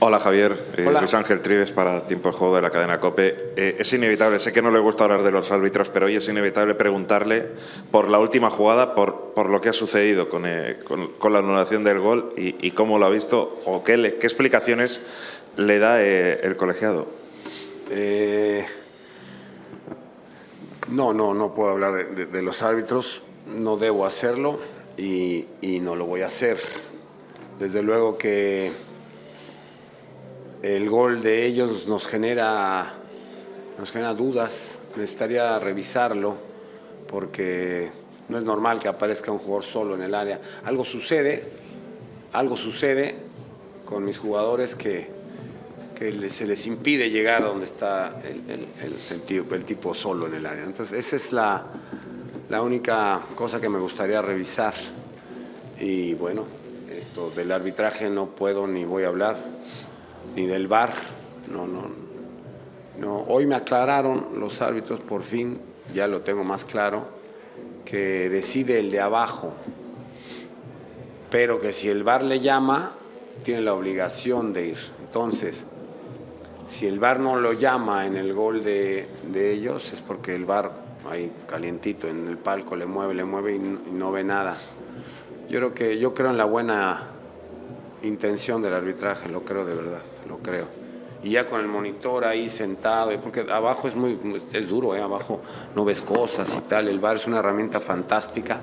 [0.00, 1.00] Hola Javier, Eh, Hola.
[1.00, 3.52] Luis Ángel Trives para Tiempo de Juego de la cadena COPE.
[3.56, 6.28] Eh, es inevitable, sé que no le gusta hablar de los árbitros, pero hoy es
[6.28, 7.48] inevitable preguntarle
[7.90, 11.40] por la última jugada, por, por lo que ha sucedido con, eh, con- con la
[11.40, 15.00] anulación del gol y, y cómo lo ha visto o qué, le- qué explicaciones
[15.56, 17.08] le da eh, el colegiado.
[17.90, 18.64] Eh,
[20.90, 24.58] no, no, no puedo hablar de, los árbitros, no debo hacerlo
[24.96, 26.58] y, y no lo voy a hacer.
[27.58, 28.72] Desde luego que
[30.62, 32.94] el gol de ellos nos genera,
[33.78, 36.36] nos genera dudas, necesitaría revisarlo
[37.08, 37.90] porque
[38.28, 40.40] no es normal que aparezca un jugador solo en el área.
[40.64, 41.44] Algo sucede,
[42.32, 43.16] algo sucede
[43.84, 45.17] con mis jugadores que,
[45.98, 49.94] que se les impide llegar a donde está el, el- el- el tipo, el tipo
[49.94, 50.64] solo en el área.
[50.64, 51.64] Entonces, esa es la,
[52.48, 54.74] la única cosa que me gustaría revisar.
[55.80, 56.44] Y bueno,
[56.96, 59.38] esto del arbitraje no puedo ni voy a hablar,
[60.36, 60.94] ni del VAR.
[61.52, 61.88] No, no,
[62.98, 63.16] no.
[63.28, 65.60] Hoy me aclararon los árbitros, por fin,
[65.94, 67.08] ya lo tengo más claro,
[67.84, 69.52] que decide el de abajo
[71.30, 72.92] pero que si el VAR le llama,
[73.44, 74.78] tiene la obligación de ir.
[75.04, 75.66] Entonces,
[76.68, 80.44] si el VAR no lo llama en el gol de, de ellos, es porque el
[80.44, 84.56] VAR ahí calientito en el palco le mueve, le mueve y no, ve nada.
[85.48, 87.08] Yo creo que yo creo en la buena
[88.02, 90.66] intención del arbitraje, lo creo de verdad, lo creo.
[91.22, 95.02] Y ya con el monitor ahí sentado, porque abajo es muy es duro, ¿eh?
[95.02, 95.40] abajo
[95.74, 96.86] no ves cosas y tal.
[96.88, 98.60] El VAR es una herramienta fantástica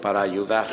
[0.00, 0.68] para ayudar.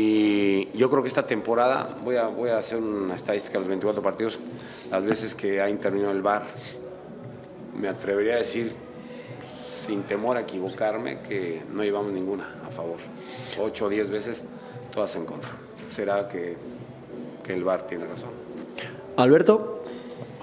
[0.00, 3.68] Y yo creo que esta temporada, voy a, voy a hacer una estadística de los
[3.68, 4.38] 24 partidos,
[4.92, 6.44] las veces que ha intervenido el VAR,
[7.76, 8.76] me atrevería a decir,
[9.84, 12.98] sin temor a equivocarme, que no llevamos ninguna a favor.
[13.58, 14.44] 8 o 10 veces,
[14.94, 15.50] todas en contra.
[15.90, 16.56] ¿Será que,
[17.42, 18.30] que el VAR tiene razón?
[19.16, 19.82] Alberto.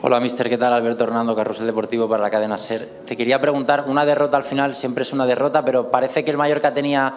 [0.02, 0.50] Hola, mister.
[0.50, 0.74] ¿Qué tal?
[0.74, 2.90] Alberto Hernando, Carrusel Deportivo para la cadena SER.
[3.06, 6.38] Te quería preguntar, una derrota al final siempre es una derrota, pero parece que el
[6.38, 7.14] Mallorca tenía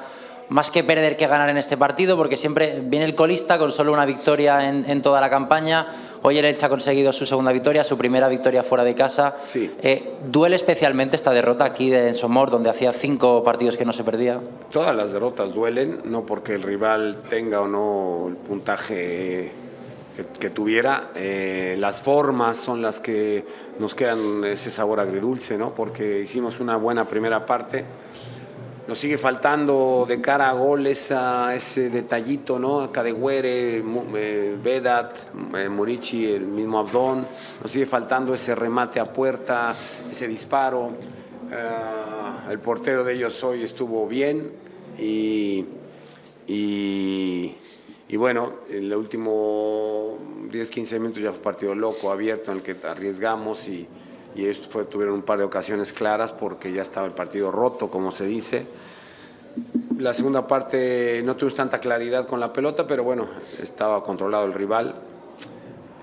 [0.49, 3.93] más que perder que ganar en este partido, porque siempre viene el colista con solo
[3.93, 5.87] una victoria en, toda la campaña.
[6.23, 9.37] Hoy el Elche ha conseguido su segunda victoria, su primera victoria fuera de casa.
[9.55, 14.05] Eh, ¿Duele especialmente esta derrota aquí de Somor, donde hacía cinco partidos que no se
[14.05, 14.41] perdía?
[14.71, 19.53] Todas las derrotas duelen, no porque el rival tenga o no el puntaje
[20.41, 21.11] que, tuviera.
[21.15, 23.45] Eh, las formas son las que
[23.79, 25.73] nos quedan ese sabor agridulce, ¿no?
[25.75, 27.85] porque hicimos una buena primera parte
[28.89, 32.91] nos sigue faltando de cara a goles a ese detallito, ¿no?
[32.91, 35.15] Cadegüere, eh, Vedat,
[35.55, 37.27] eh, Morici, el mismo Abdón.
[37.61, 39.77] Nos sigue faltando ese remate a puerta,
[40.11, 40.95] ese disparo.
[41.53, 44.53] Eh, el portero de ellos hoy estuvo bien
[44.99, 45.67] y,
[46.47, 50.17] y, bueno, en el último
[50.51, 53.87] 10-15 minutos ya fue partido loco, abierto, en el que arriesgamos y
[54.35, 57.91] y esto fue, tuvieron un par de ocasiones claras porque ya estaba el partido roto,
[57.91, 58.67] como se dice.
[59.99, 63.29] La segunda parte no tuvimos tanta claridad con la pelota, pero bueno,
[63.61, 64.95] estaba controlado el rival.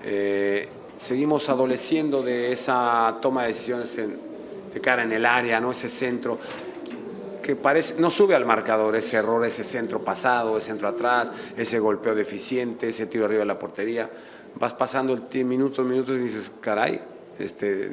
[0.04, 5.72] Eh, seguimos adoleciendo de esa toma de decisiones de cara en el área, ¿no?
[5.72, 6.38] ese centro
[7.46, 11.78] que parece, no sube al marcador ese error, ese centro pasado, ese centro atrás, ese
[11.78, 14.10] golpeo deficiente, ese tiro arriba de la portería.
[14.56, 17.00] Vas pasando el minutos, minutos y dices, caray,
[17.38, 17.90] este,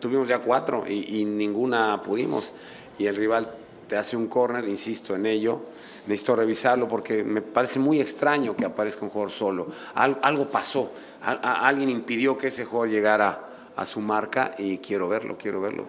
[0.00, 2.52] tuvimos ya cuatro y, ninguna pudimos.
[2.98, 3.50] Y el rival
[3.88, 5.60] te hace un córner, insisto en ello.
[6.06, 9.66] Necesito revisarlo porque me parece muy extraño que aparezca un jugador solo.
[9.94, 13.40] algo pasó, alguien impidió que ese jugador llegara
[13.74, 15.84] a su marca y quiero verlo, quiero verlo.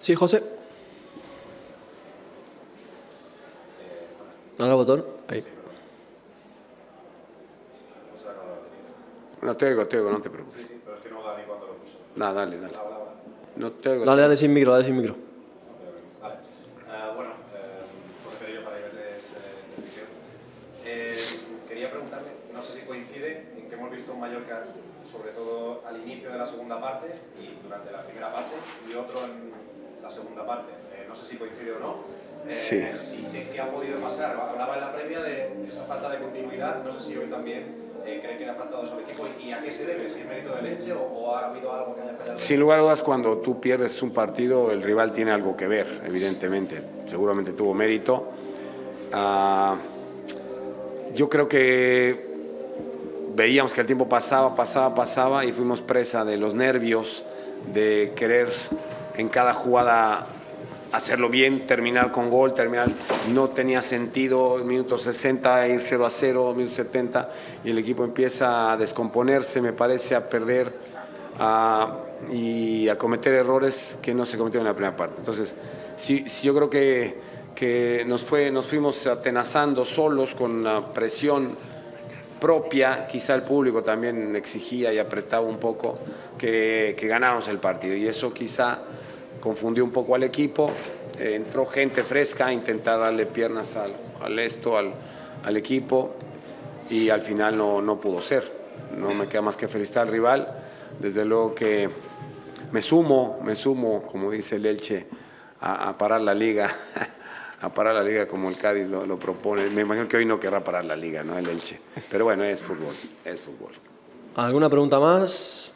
[0.00, 0.42] Sí, José.
[4.58, 5.04] Dale al botón.
[5.28, 5.44] Ahí.
[9.42, 10.81] No te oigo, te oigo, no te preocupes.
[12.16, 12.74] No, dale, dale.
[13.56, 15.16] No te Dale, dale sin micro, dale sin micro.
[16.20, 16.34] Vale.
[16.34, 17.80] Uh, bueno, eh,
[18.24, 20.06] Jorge Perillo para Iberles eh, Televisión.
[20.84, 21.16] Eh,
[21.68, 24.64] quería preguntarle, no sé si coincide en que hemos visto un Mallorca,
[25.10, 28.56] sobre todo al inicio de la segunda parte y durante la primera parte,
[28.90, 29.52] y otro en
[30.02, 30.72] la segunda parte.
[30.94, 31.96] Eh, no sé si coincide o no.
[32.48, 32.82] Eh, sí.
[32.98, 33.22] Si,
[33.52, 34.36] ¿Qué ha podido pasar?
[34.36, 36.82] Hablaba en la previa de esa falta de continuidad.
[36.84, 39.52] No sé si hoy también eh, cree que le ha faltado eso al equipo y
[39.52, 42.14] a qué se debe, si es mérito de leche o, ha habido algo que haya
[42.14, 42.38] fallado.
[42.38, 46.02] Sin lugar a dudas, cuando tú pierdes un partido, el rival tiene algo que ver,
[46.04, 46.82] evidentemente.
[47.06, 48.28] Seguramente tuvo mérito.
[49.12, 49.76] Ah,
[51.14, 52.32] yo creo que
[53.34, 57.24] veíamos que el tiempo pasaba, pasaba, pasaba y fuimos presa de los nervios,
[57.72, 58.48] de querer
[59.16, 60.26] en cada jugada
[60.92, 62.88] hacerlo bien, terminar con gol, terminar,
[63.32, 67.30] no tenía sentido, minuto 60 ir 0 a 0, minuto 70
[67.64, 70.72] y el equipo empieza a descomponerse, me parece, a perder
[72.30, 75.16] y a cometer errores que no se cometieron en la primera parte.
[75.18, 75.54] Entonces,
[75.96, 77.16] sí, yo creo que,
[77.54, 81.56] que nos, fue, nos fuimos atenazando solos con la presión
[82.38, 85.98] propia, quizá el público también exigía y apretaba un poco
[86.36, 88.80] que, que ganáramos el partido y eso quizá
[89.42, 90.70] confundió un poco al equipo,
[91.18, 96.14] entró gente fresca a darle piernas al, esto, al, equipo
[96.88, 98.62] y al final no, no, pudo ser.
[98.96, 100.48] No me queda más que felicitar al rival.
[101.00, 101.90] Desde luego que
[102.70, 105.06] me sumo, me sumo, como dice el Elche,
[105.60, 106.72] a, parar la liga,
[107.60, 109.68] a parar la liga como el Cádiz lo, propone.
[109.70, 111.36] Me imagino que hoy no querrá parar la liga, ¿no?
[111.36, 111.80] El Elche.
[112.10, 113.72] Pero bueno, es fútbol, es fútbol.
[114.36, 115.74] ¿Alguna pregunta más?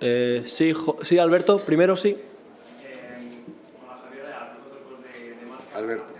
[0.00, 0.72] Eh, sí,
[1.02, 2.16] sí, Alberto, primero sí.
[5.78, 6.14] Alberto.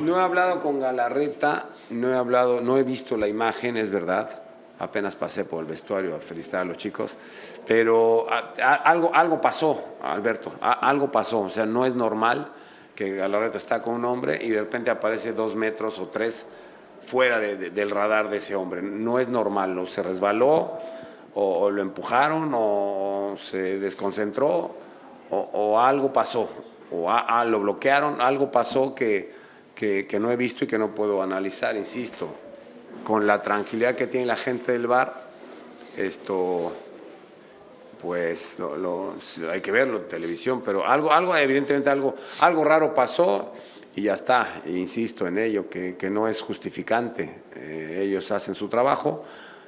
[0.00, 4.42] no he hablado con Galarreta, no he hablado, no he visto la imagen, es verdad.
[4.80, 7.16] Apenas pasé por el vestuario a felicitar a los chicos,
[7.64, 11.42] pero a, a, algo, algo pasó, Alberto, a, algo pasó.
[11.42, 12.50] O sea, no es normal
[12.96, 16.46] que Galarreta está con un hombre y de repente aparece dos metros o tres
[17.06, 18.82] fuera del radar de ese hombre.
[18.82, 20.78] No es normal, o se resbaló,
[21.34, 24.74] o, lo empujaron, o se desconcentró,
[25.30, 26.48] o, algo pasó,
[26.90, 29.32] o lo bloquearon, algo pasó que,
[29.74, 32.28] que, no he visto y que no puedo analizar, insisto.
[33.04, 35.28] Con la tranquilidad que tiene la gente del bar,
[35.96, 36.72] esto
[38.00, 39.14] pues lo,
[39.50, 43.52] hay que verlo en televisión, pero algo, algo evidentemente algo, algo raro pasó
[43.94, 47.42] y ya está, e insisto en ello, que, no es justificante.
[47.56, 49.24] Eh, ellos hacen su trabajo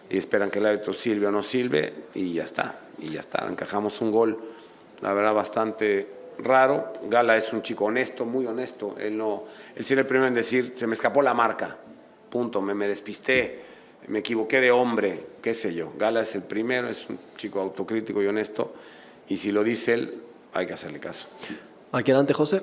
[0.09, 3.47] y esperan que el árbitro sirve o no sirve y ya está, y ya está.
[3.49, 4.39] Encajamos un gol,
[5.03, 6.09] la verdad, bastante
[6.39, 6.95] raro.
[7.09, 8.97] Gala es un chico honesto, muy honesto.
[8.99, 9.45] Él, no,
[9.77, 11.77] él sería el primero en decir, se me escapó la marca,
[12.31, 13.61] punto, me, me despisté,
[14.09, 15.93] me equivoqué de hombre, qué sé yo.
[15.99, 18.75] Gala es el primero, es un chico autocrítico y honesto,
[19.29, 20.23] y si lo dice él,
[20.55, 21.27] hay que hacerle caso.
[21.93, 22.63] Aquí adelante, José.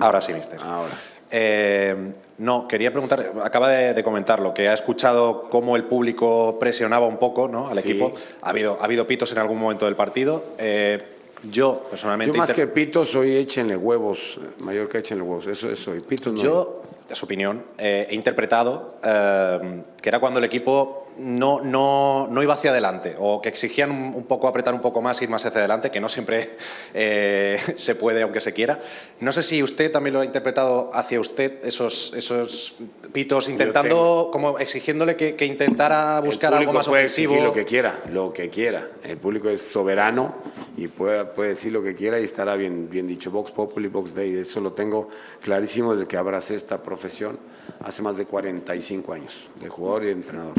[0.00, 0.58] Ahora sí, mister.
[0.62, 0.90] Ahora.
[1.30, 7.06] Eh, no, quería preguntar, acaba de, de, comentarlo, que ha escuchado cómo el público presionaba
[7.06, 7.68] un poco ¿no?
[7.68, 7.90] al Sí.
[7.90, 8.12] equipo.
[8.42, 10.44] Ha habido, ha habido pitos en algún momento del partido.
[10.58, 11.02] Eh,
[11.50, 12.32] yo, personalmente...
[12.36, 15.80] Yo más inter- que pitos soy échenle huevos, mayor que échenle huevos, eso es.
[16.04, 16.40] Pitos no.
[16.42, 22.42] Yo, de su opinión, eh, he interpretado que era cuando el equipo no, no, no
[22.42, 25.44] iba hacia adelante o que exigían un, un poco apretar un poco más, ir más
[25.44, 26.56] hacia adelante, que no siempre
[26.94, 28.80] eh, se puede aunque se quiera.
[29.20, 32.76] No sé si usted también lo ha interpretado hacia usted, esos, esos
[33.12, 37.34] pitos, intentando, como exigiéndole que, que intentara buscar el algo más puede ofensivo.
[37.34, 38.88] exigir lo que quiera, lo que quiera.
[39.02, 40.34] El público es soberano
[40.76, 43.30] y puede, puede decir lo que quiera y estará bien, bien dicho.
[43.30, 45.08] Vox Populi, Vox Dei, eso lo tengo
[45.40, 47.38] clarísimo desde que abracé esta profesión
[47.80, 50.54] hace más de 45 años, de jugador y de entrenador.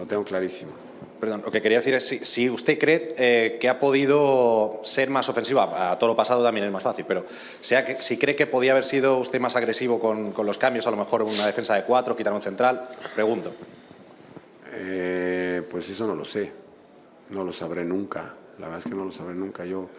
[0.00, 0.72] Lo tengo clarísimo.
[1.20, 5.10] Perdón, lo que quería decir es si, si usted cree eh, que ha podido ser
[5.10, 7.26] más ofensiva, a todo lo pasado también es más fácil, pero
[7.60, 10.86] sea que, si cree que podía haber sido usted más agresivo con, con los cambios,
[10.86, 13.52] a lo mejor una defensa de cuatro, quitar un central, pregunto.
[14.72, 16.50] Eh, pues eso no lo sé,
[17.28, 19.66] no lo sabré nunca, la verdad es que no lo sabré nunca.
[19.66, 19.90] Yo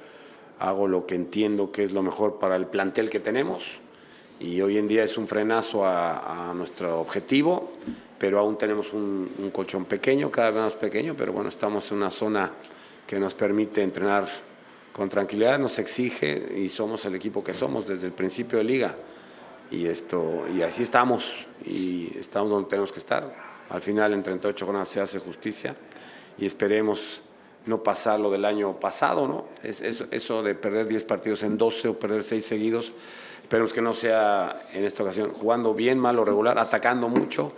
[0.58, 3.74] hago lo que entiendo que es lo mejor para el plantel que tenemos
[4.40, 7.74] y hoy en día es un frenazo a, a nuestro objetivo,
[8.22, 11.98] pero aún tenemos un, un colchón pequeño, cada vez más pequeño, pero bueno, estamos en
[11.98, 12.52] una zona
[13.08, 14.28] que nos permite entrenar
[14.94, 18.96] con tranquilidad, nos exige y somos el equipo que somos desde el principio de liga
[19.72, 21.34] y esto y así estamos
[21.66, 23.36] y estamos donde tenemos que estar.
[23.72, 25.76] Al final en 38 jornadas se hace justicia
[26.38, 27.24] y esperemos
[27.66, 29.46] no pasar lo del año pasado, ¿no?
[29.64, 32.94] Es, eso, eso de perder 10 partidos en 12 o perder 6 seguidos,
[33.42, 37.54] esperemos que no sea en esta ocasión jugando bien, mal o regular, atacando mucho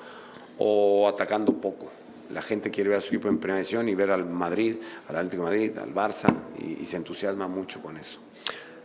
[0.58, 1.88] o atacando poco.
[2.32, 5.18] La gente quiere ver a su equipo en primera división y ver al Madrid, al
[5.18, 8.20] Atlético de Madrid, al Barça y, y se entusiasma mucho con eso.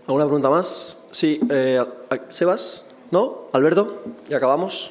[0.07, 0.97] ¿Alguna pregunta más?
[1.13, 1.85] Sí, eh,
[2.31, 3.49] Sebas, ¿no?
[3.53, 4.91] Alberto, y acabamos.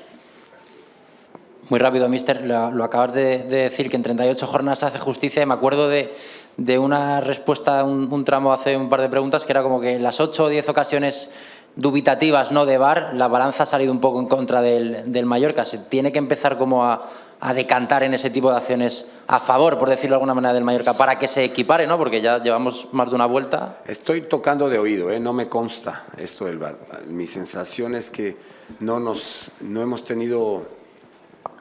[1.69, 2.45] Muy rápido, mister.
[2.45, 5.41] Lo, lo acabas de, de decir, que en 38 jornadas se hace justicia.
[5.41, 6.13] Y me acuerdo de,
[6.55, 9.95] de una respuesta, un, un tramo hace un par de preguntas, que era como que
[9.95, 11.31] en las 8 o 10 ocasiones
[11.77, 12.65] dubitativas ¿no?
[12.65, 15.63] de VAR, la balanza ha salido un poco en contra del, del Mallorca.
[15.63, 17.07] Se tiene que empezar como a,
[17.39, 20.63] a decantar en ese tipo de acciones a favor, por decirlo de alguna manera, del
[20.63, 21.97] Mallorca, para que se equipare, ¿no?
[21.97, 23.79] Porque ya llevamos más de una vuelta.
[23.85, 25.19] Estoy tocando de oído, ¿eh?
[25.19, 26.77] no me consta esto del VAR.
[27.07, 28.37] Mi sensación es que
[28.79, 30.65] no, nos, no hemos tenido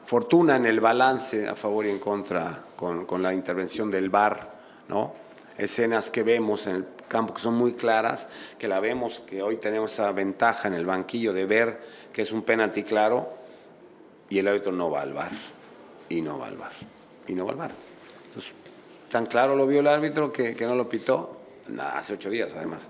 [0.05, 4.49] fortuna en el balance a favor y en contra con, con la intervención del VAR,
[4.87, 5.13] ¿no?
[5.57, 9.57] Escenas que vemos en el campo que son muy claras, que la vemos, que hoy
[9.57, 11.79] tenemos esa ventaja en el banquillo de ver
[12.13, 13.29] que es un penalti claro
[14.29, 15.31] y el árbitro no va al VAR,
[16.09, 16.71] y no va al VAR,
[17.27, 17.71] y no va al VAR.
[18.27, 18.51] Entonces,
[19.09, 21.37] tan claro lo vio el árbitro que, que no lo pitó,
[21.79, 22.89] hace ocho días además.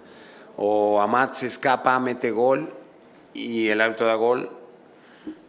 [0.56, 2.74] O Amat se escapa, mete gol
[3.34, 4.50] y el árbitro da gol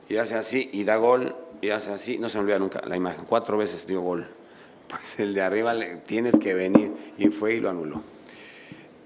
[0.08, 2.96] y hace así y da gol y hace así, no se me olvida nunca la
[2.96, 4.28] imagen, cuatro veces dio gol.
[4.88, 8.00] Pues el de arriba le, tienes que venir y fue y lo anuló.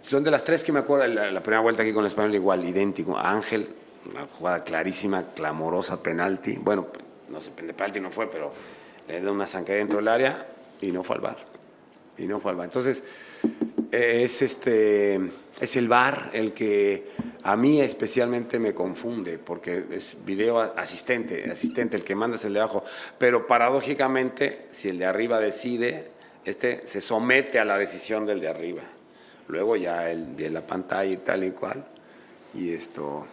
[0.03, 2.35] Son de las tres que me acuerdo, la, la primera vuelta aquí con el español
[2.35, 3.17] igual, idéntico.
[3.17, 3.69] Ángel,
[4.11, 6.57] una jugada clarísima, clamorosa, penalti.
[6.57, 6.89] Bueno,
[7.29, 8.53] no sé, penalti no fue, pero
[9.09, 10.47] le da una zancadilla dentro del área
[10.81, 11.37] y no fue al bar.
[12.19, 12.67] Y no fue al bar.
[12.67, 13.05] Entonces,
[13.93, 15.21] es, este,
[15.61, 17.11] es el VAR el que
[17.45, 22.55] a mí especialmente me confunde, porque es video asistente, asistente, el que manda es el
[22.55, 22.85] de abajo.
[23.19, 26.11] Pero paradójicamente, si el de arriba decide,
[26.45, 28.83] este se somete a la decisión del de arriba.
[29.53, 31.85] Luego ya él ve la pantalla y tal y cual,
[32.55, 33.27] y esto,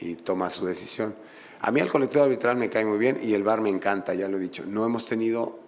[0.00, 1.14] y toma su decisión.
[1.60, 4.28] A mí el colectivo arbitral me cae muy bien y el VAR me encanta, ya
[4.28, 4.64] lo he dicho.
[4.66, 5.58] No hemos tenido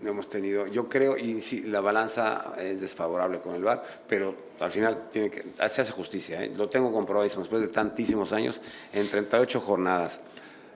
[0.00, 4.34] no hemos tenido, yo creo, y sí, la balanza es desfavorable con el VAR, pero
[4.60, 6.52] al final tiene que, se hace justicia, ¿eh?
[6.54, 8.60] lo tengo comprobadísimo, después de tantísimos años,
[8.92, 10.20] en 38 jornadas,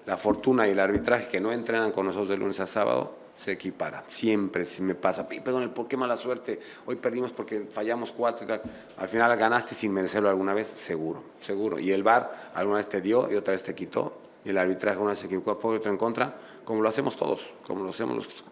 [0.07, 3.53] la fortuna y el arbitraje que no entrenan con nosotros de lunes a sábado, se
[3.53, 6.61] equipara, siempre si me pasa, perdón, ¿por qué mala suerte?
[6.85, 8.61] Hoy perdimos porque fallamos cuatro y tal,
[8.99, 13.01] al final ganaste sin merecerlo alguna vez, seguro, seguro, y el VAR alguna vez te
[13.01, 14.13] dio y otra vez te quitó,
[14.45, 16.35] y el arbitraje una vez se equivocó a favor y otra en contra,
[16.67, 18.45] como lo hacemos todos, como lo hacemos los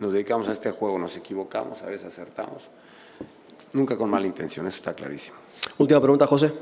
[0.00, 2.64] nos dedicamos a este juego, nos equivocamos, a veces acertamos.
[3.72, 5.36] Nunca con mala intención, eso está clarísimo.
[5.78, 6.52] Última pregunta, José.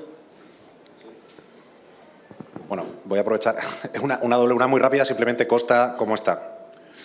[2.68, 3.56] Bueno, voy a aprovechar.
[3.92, 6.61] Es una, una doble, una muy rápida, simplemente Costa, ¿cómo está?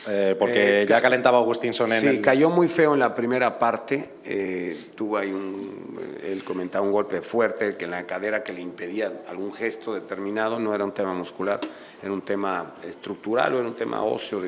[0.10, 4.12] Eh, porque ya calentaba Augustinson en Sí, cayó muy feo en la primera parte.
[4.24, 6.00] Eh, tuvo ahí un.
[6.24, 10.60] Él comentaba un golpe fuerte que en la cadera que le impedía algún gesto determinado.
[10.60, 11.60] No era un tema muscular,
[12.02, 14.44] era un tema estructural o era un tema óseo.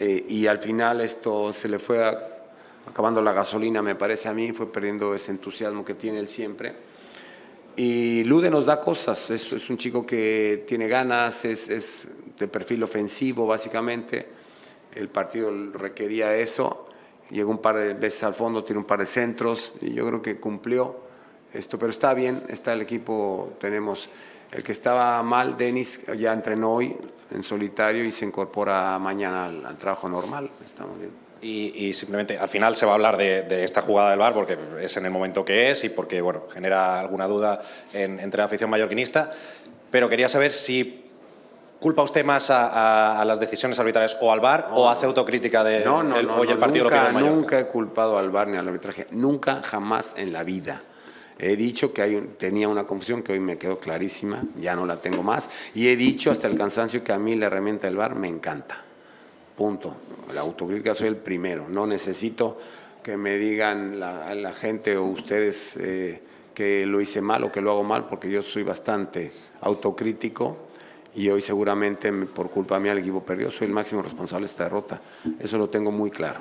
[0.00, 2.02] Eh, y al final esto se le fue
[2.86, 6.72] acabando la gasolina, me parece a mí, fue perdiendo ese entusiasmo que tiene él siempre.
[7.76, 12.08] Y Lude nos da cosas, es, es un chico que tiene ganas, es, es
[12.38, 14.41] de perfil ofensivo básicamente
[14.94, 16.88] el partido requería eso.
[17.30, 20.20] Llegó un par de veces al fondo, tiene un par de centros y yo creo
[20.20, 21.00] que cumplió
[21.52, 24.08] esto, pero está bien, está el equipo, tenemos
[24.50, 26.96] el que estaba mal, Denis, ya entrenó hoy
[27.30, 31.10] en solitario y se incorpora mañana al, trabajo normal, estamos bien.
[31.44, 34.96] Y, simplemente al final se va a hablar de, esta jugada del bar porque es
[34.96, 37.60] en el momento que es y porque bueno genera alguna duda
[37.92, 39.32] entre la afición mallorquinista
[39.90, 41.01] pero quería saber si
[41.82, 46.00] ¿Culpa usted más a, las decisiones arbitrales o al VAR o hace autocrítica de no,
[46.04, 49.62] no, el, no, el partido nunca, nunca he culpado al VAR ni al arbitraje, nunca,
[49.62, 50.80] jamás en la vida.
[51.40, 54.98] He dicho que hay tenía una confusión que hoy me quedó clarísima, ya no la
[54.98, 58.14] tengo más, y he dicho hasta el cansancio que a mí la herramienta del VAR
[58.14, 58.80] me encanta.
[59.56, 59.96] Punto.
[60.32, 61.66] La autocrítica soy el primero.
[61.68, 62.58] No necesito
[63.02, 66.22] que me digan la, la gente o ustedes eh,
[66.54, 70.70] que lo hice mal o que lo hago mal, porque yo soy bastante autocrítico
[71.14, 73.50] y hoy seguramente por culpa mía el equipo perdió.
[73.50, 75.00] Soy el máximo responsable de esta derrota.
[75.38, 76.40] Eso lo tengo muy claro.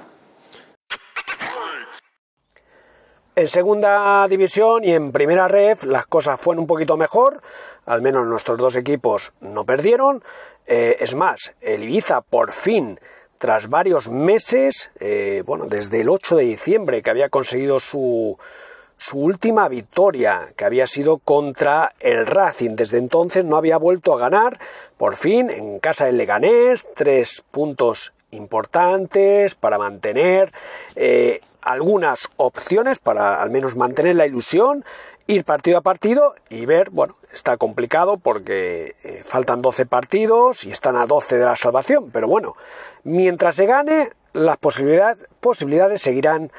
[3.34, 7.42] En segunda división y en primera ref las cosas fueron un poquito mejor,
[7.86, 10.22] al menos nuestros dos equipos no perdieron.
[10.68, 13.00] Eh, es más, el Ibiza por fin,
[13.38, 18.38] tras varios meses, eh, bueno, desde el 8 de diciembre que había conseguido su,
[19.02, 22.76] su última victoria, que había sido contra el Racing.
[22.76, 24.60] Desde entonces no había vuelto a ganar.
[24.96, 30.52] Por fin, en casa del Leganés, tres puntos importantes para mantener
[30.96, 34.86] eh, algunas opciones, para al menos mantener la ilusión,
[35.26, 40.72] ir partido a partido y ver, bueno, está complicado porque eh, faltan 12 partidos y
[40.72, 42.56] están a 12 de la salvación, pero bueno,
[43.04, 46.52] mientras se gane, las posibilidades, posibilidades seguirán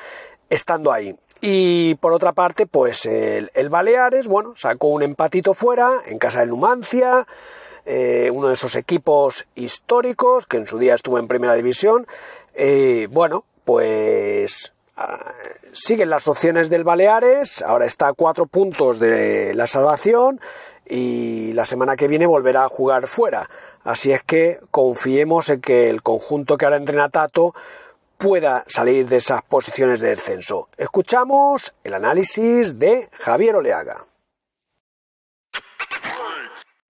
[0.51, 1.16] estando ahí.
[1.45, 6.51] Y por otra parte, pues el, Baleares, bueno, sacó un empatito fuera en casa del
[6.51, 7.26] Numancia,
[7.84, 12.07] eh, uno de esos equipos históricos que en su día estuvo en primera división.
[12.55, 15.32] Eh, bueno, pues ah,
[15.72, 20.40] siguen las opciones del Baleares, ahora está a cuatro puntos de la salvación
[20.86, 23.51] y la semana que viene volverá a jugar fuera.
[23.82, 27.53] Así es que confiemos en que el conjunto que ahora entrena Tato
[28.23, 30.68] pueda salir de esas posiciones de descenso.
[30.79, 34.07] Escuchamos el análisis de Javier Oleaga.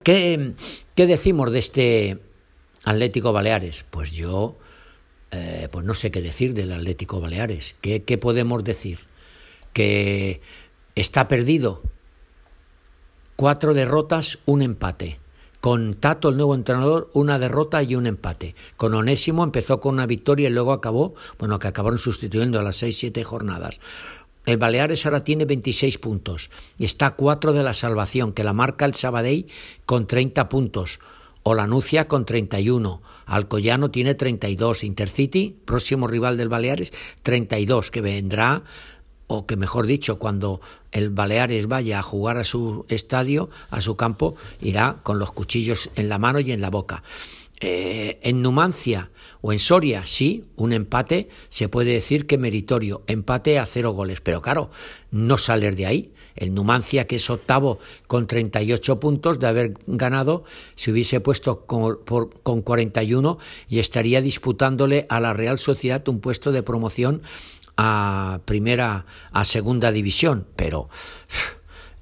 [0.03, 0.53] ¿Qué,
[0.95, 2.19] decimos de este
[2.85, 3.83] Atlético Baleares?
[3.89, 4.57] Pues yo
[5.31, 7.75] eh, pues no sé qué decir del Atlético Baleares.
[7.81, 9.07] ¿Qué, ¿Qué podemos decir?
[9.73, 10.39] Que
[10.93, 11.81] está perdido.
[13.35, 15.22] Cuatro derrotas, un empate.
[15.63, 18.53] Con Tato, el nuevo entrenador, una derrota y un empate.
[18.75, 22.83] Con Onésimo empezó con una victoria y luego acabó, bueno, que acabaron sustituyendo a las
[22.83, 23.79] 6-7 jornadas.
[24.45, 28.51] El Baleares ahora tiene 26 puntos y está a 4 de la salvación, que la
[28.51, 29.47] marca el Sabadell
[29.85, 30.99] con 30 puntos.
[31.43, 33.01] O la Nucia con 31.
[33.25, 34.83] Alcoyano tiene 32.
[34.83, 36.91] Intercity, próximo rival del Baleares,
[37.21, 38.63] 32, que vendrá
[39.27, 40.61] o que mejor dicho, cuando
[40.91, 45.89] el Baleares vaya a jugar a su estadio, a su campo, irá con los cuchillos
[45.95, 47.03] en la mano y en la boca.
[47.59, 49.09] Eh, en Numancia
[49.41, 54.19] o en Soria, sí, un empate se puede decir que meritorio, empate a cero goles,
[54.19, 54.69] pero claro,
[55.11, 56.13] no salir de ahí.
[56.35, 60.43] El Numancia, que es octavo con 38 puntos de haber ganado,
[60.75, 63.37] se hubiese puesto con, por, con 41
[63.69, 67.21] y estaría disputándole a la Real Sociedad un puesto de promoción
[67.77, 70.89] a primera, a segunda división, pero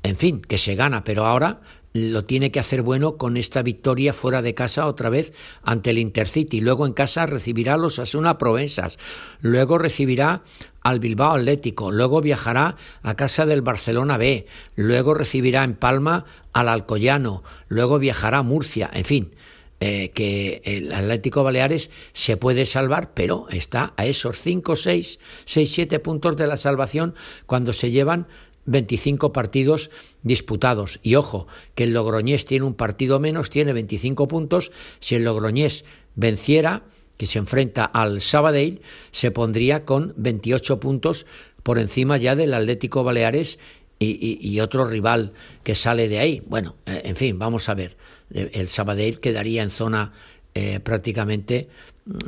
[0.04, 1.62] en fin, que se gana, pero ahora
[1.94, 5.98] lo tiene que hacer bueno con esta victoria fuera de casa otra vez ante el
[5.98, 6.62] Intercity.
[6.62, 8.98] Luego en casa recibirá a los Asuna Provenzas.
[9.42, 10.44] Luego recibirá
[10.82, 11.92] al Bilbao Atlético.
[11.92, 14.48] Luego viajará a casa del Barcelona B.
[14.76, 17.44] Luego recibirá en Palma al Alcoyano.
[17.68, 18.90] Luego viajará a Murcia.
[18.94, 19.36] En fin,
[19.84, 25.72] eh, que el Atlético Baleares se puede salvar, pero está a esos 5, 6, 6,
[25.74, 27.16] 7 puntos de la salvación
[27.48, 28.28] cuando se llevan
[28.66, 29.90] 25 partidos
[30.22, 31.00] disputados.
[31.02, 34.72] Y ojo, que el Logroñés tiene un partido menos, tiene 25 puntos.
[35.00, 36.84] Si el Logroñés venciera,
[37.18, 41.26] que se enfrenta al Sabadell, se pondría con 28 puntos
[41.64, 43.58] por encima ya del Atlético Baleares
[43.98, 46.44] y otro rival que sale de ahí.
[46.46, 47.98] Bueno, eh, en fin, vamos a ver
[48.34, 50.14] el Sabadell quedaría en zona
[50.54, 51.70] eh, prácticamente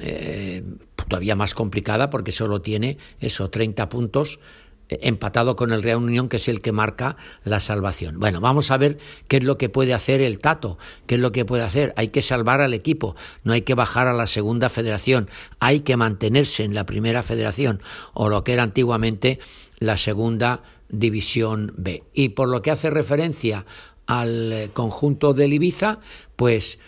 [0.01, 0.63] eh,
[1.09, 4.39] todavía más complicada porque solo tiene eso, 30 puntos
[4.87, 8.19] eh, empatado con el Real Unión, que es el que marca la salvación.
[8.19, 8.97] Bueno, vamos a ver
[9.27, 11.93] qué es lo que puede hacer el Tato, qué es lo que puede hacer.
[11.97, 15.29] Hay que salvar al equipo, no hay que bajar a la segunda federación,
[15.59, 17.81] hay que mantenerse en la primera federación,
[18.13, 19.39] o lo que era antiguamente
[19.79, 22.03] la segunda división B.
[22.13, 23.65] Y por lo que hace referencia
[24.05, 25.99] al eh, conjunto del Ibiza,
[26.35, 26.79] pues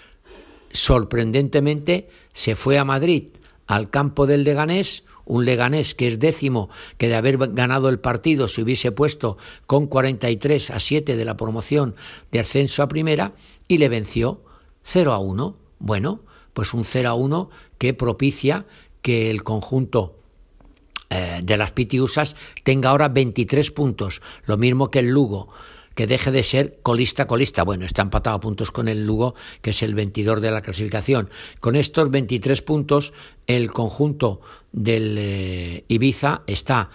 [0.72, 3.30] sorprendentemente se fue a Madrid,
[3.68, 8.48] al campo del Leganés, un Leganés que es décimo, que de haber ganado el partido
[8.48, 11.96] se hubiese puesto con 43 a 7 de la promoción
[12.32, 13.34] de ascenso a primera
[13.68, 14.44] y le venció
[14.84, 15.58] 0 a 1.
[15.80, 16.22] Bueno,
[16.54, 18.66] pues un 0 a 1 que propicia
[19.02, 20.20] que el conjunto
[21.10, 25.50] eh, de las Pitiusas tenga ahora 23 puntos, lo mismo que el Lugo
[25.96, 27.64] que deje de ser colista colista.
[27.64, 31.30] Bueno, está empatado a puntos con el Lugo, que es el 22 de la clasificación.
[31.60, 33.14] Con estos 23 puntos,
[33.48, 34.42] el conjunto
[34.72, 36.90] del eh, Ibiza está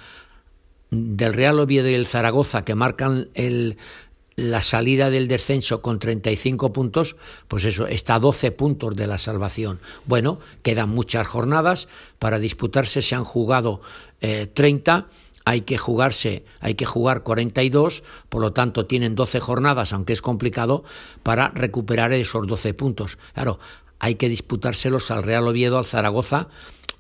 [0.91, 3.79] del Real Oviedo y el Zaragoza, que marcan el,
[4.37, 7.17] la salida del descenso con 35 puntos,
[7.49, 9.81] pues eso, está a 12 puntos de la salvación.
[10.07, 11.89] Bueno, quedan muchas jornadas
[12.19, 13.81] para disputarse, se han jugado
[14.21, 15.15] 30 eh,
[15.51, 20.23] hay que jugarse, hay que jugar 42, por lo tanto tienen 12 jornadas, aunque es
[20.23, 20.85] complicado,
[21.25, 23.19] para recuperar esos 12 puntos.
[23.35, 23.59] Claro,
[23.99, 26.47] hay que disputárselos al Real Oviedo, al Zaragoza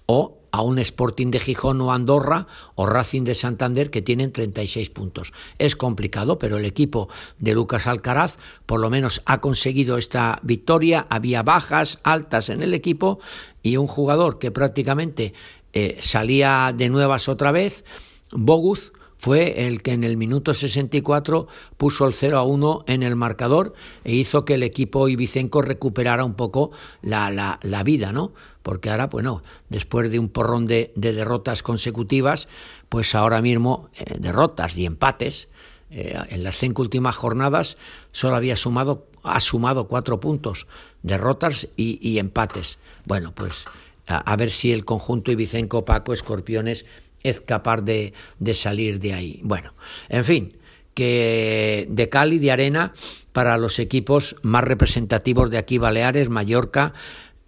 [0.06, 4.90] o a un Sporting de Gijón o Andorra o Racing de Santander que tienen 36
[4.90, 5.32] puntos.
[5.60, 8.36] Es complicado, pero el equipo de Lucas Alcaraz
[8.66, 11.06] por lo menos ha conseguido esta victoria.
[11.08, 13.20] Había bajas altas en el equipo
[13.62, 15.34] y un jugador que prácticamente
[15.72, 17.84] eh, salía de nuevas otra vez
[18.32, 23.16] Bogus fue el que en el minuto 64 puso el 0 a 1 en el
[23.16, 26.70] marcador e hizo que el equipo ibicenco recuperara un poco
[27.02, 28.32] la, la, vida, ¿no?
[28.62, 32.48] Porque ahora, bueno, después de un porrón de, derrotas consecutivas,
[32.88, 35.48] pues ahora mismo eh, derrotas y empates,
[35.90, 37.76] eh, en las cinco últimas jornadas
[38.12, 40.66] solo había sumado, ha sumado cuatro puntos,
[41.02, 42.78] derrotas y, empates.
[43.04, 43.66] Bueno, pues
[44.06, 46.86] a, a ver si el conjunto ibicenco Paco Escorpiones
[47.22, 48.12] es capaz de,
[48.54, 49.40] salir de ahí.
[49.42, 49.74] Bueno,
[50.08, 50.56] en fin,
[50.94, 52.92] que de Cali, de arena,
[53.32, 56.94] para los equipos más representativos de aquí, Baleares, Mallorca,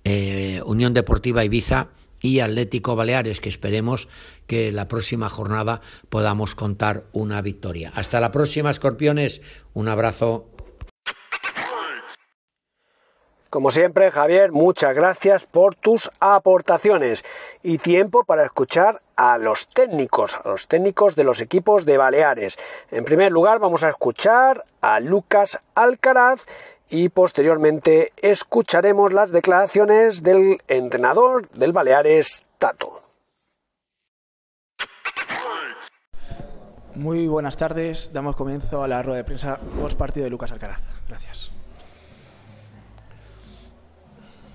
[0.05, 1.89] eh, Unión Deportiva Ibiza
[2.21, 4.09] y Atlético Baleares, que esperemos
[4.47, 7.93] que la próxima jornada podamos contar una victoria.
[7.95, 9.43] Hasta la próxima, escorpiones.
[9.75, 10.52] Un abrazo.
[13.53, 17.23] Como siempre, Javier, muchas gracias por tus aportaciones
[17.63, 22.57] y tiempo para escuchar a los técnicos, a los técnicos de los equipos de Baleares.
[22.91, 26.47] En primer lugar, vamos a escuchar a Lucas Alcaraz
[26.89, 33.03] y posteriormente escucharemos las declaraciones del entrenador del Baleares, Tato.
[36.95, 38.15] Muy buenas tardes.
[38.15, 40.81] Damos comienzo a la rueda de prensa post partido de Lucas Alcaraz.
[41.07, 41.52] Gracias.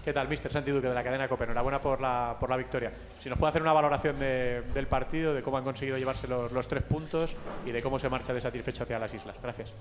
[0.07, 1.43] ¿Qué tal, Mister Santi Duque de la cadena COPE?
[1.43, 2.93] Enhorabuena por la, por la victoria.
[3.21, 6.83] Si nos puede hacer una valoración del partido, de cómo han conseguido llevarse los, tres
[6.83, 7.35] puntos
[7.65, 9.35] y de cómo se marcha de satisfecho hacia las islas.
[9.43, 9.73] Gracias.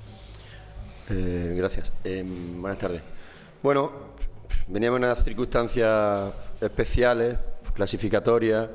[1.10, 1.92] Eh, gracias.
[2.02, 3.02] Em, buenas tardes.
[3.62, 3.92] Bueno,
[4.66, 7.38] veníamos en unas circunstancias especiales,
[7.72, 8.68] clasificatorias,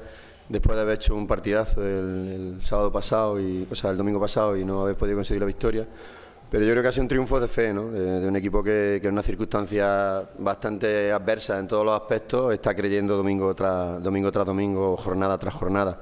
[0.48, 4.22] después de haber hecho un partidazo el, el sábado pasado, y, o sea, el domingo
[4.22, 5.86] pasado y no haber podido conseguir la victoria.
[6.52, 7.90] Pero yo creo que ha sido un triunfo de fe, ¿no?
[7.90, 13.16] de, un equipo que, en una circunstancia bastante adversa en todos los aspectos está creyendo
[13.16, 16.02] domingo tras domingo, tras domingo jornada tras jornada.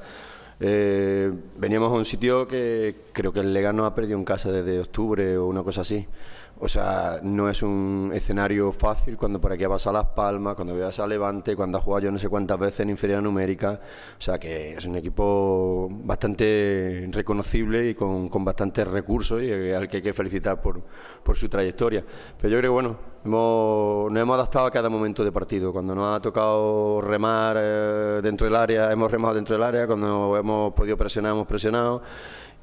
[0.60, 4.52] Eh, veníamos a un sitio que creo que el Lega no ha perdido en casa
[4.52, 6.08] desde octubre o una cosa así.
[6.62, 10.76] O sea, no es un escenario fácil cuando por aquí ha pasado Las Palmas, cuando
[10.76, 13.80] veas a Levante, cuando ha jugado yo no sé cuántas veces en inferior numérica.
[14.18, 19.88] O sea, que es un equipo bastante reconocible y con, con bastantes recursos y al
[19.88, 20.82] que hay que felicitar por,
[21.24, 22.03] por su trayectoria.
[22.38, 25.72] Pero yo creo que, bueno, hemos, nos hemos adaptado a cada momento de partido.
[25.72, 29.88] Cuando nos ha tocado remar eh, dentro del área, hemos remado dentro del área.
[29.88, 32.01] Cuando hemos podido presionar, hemos presionado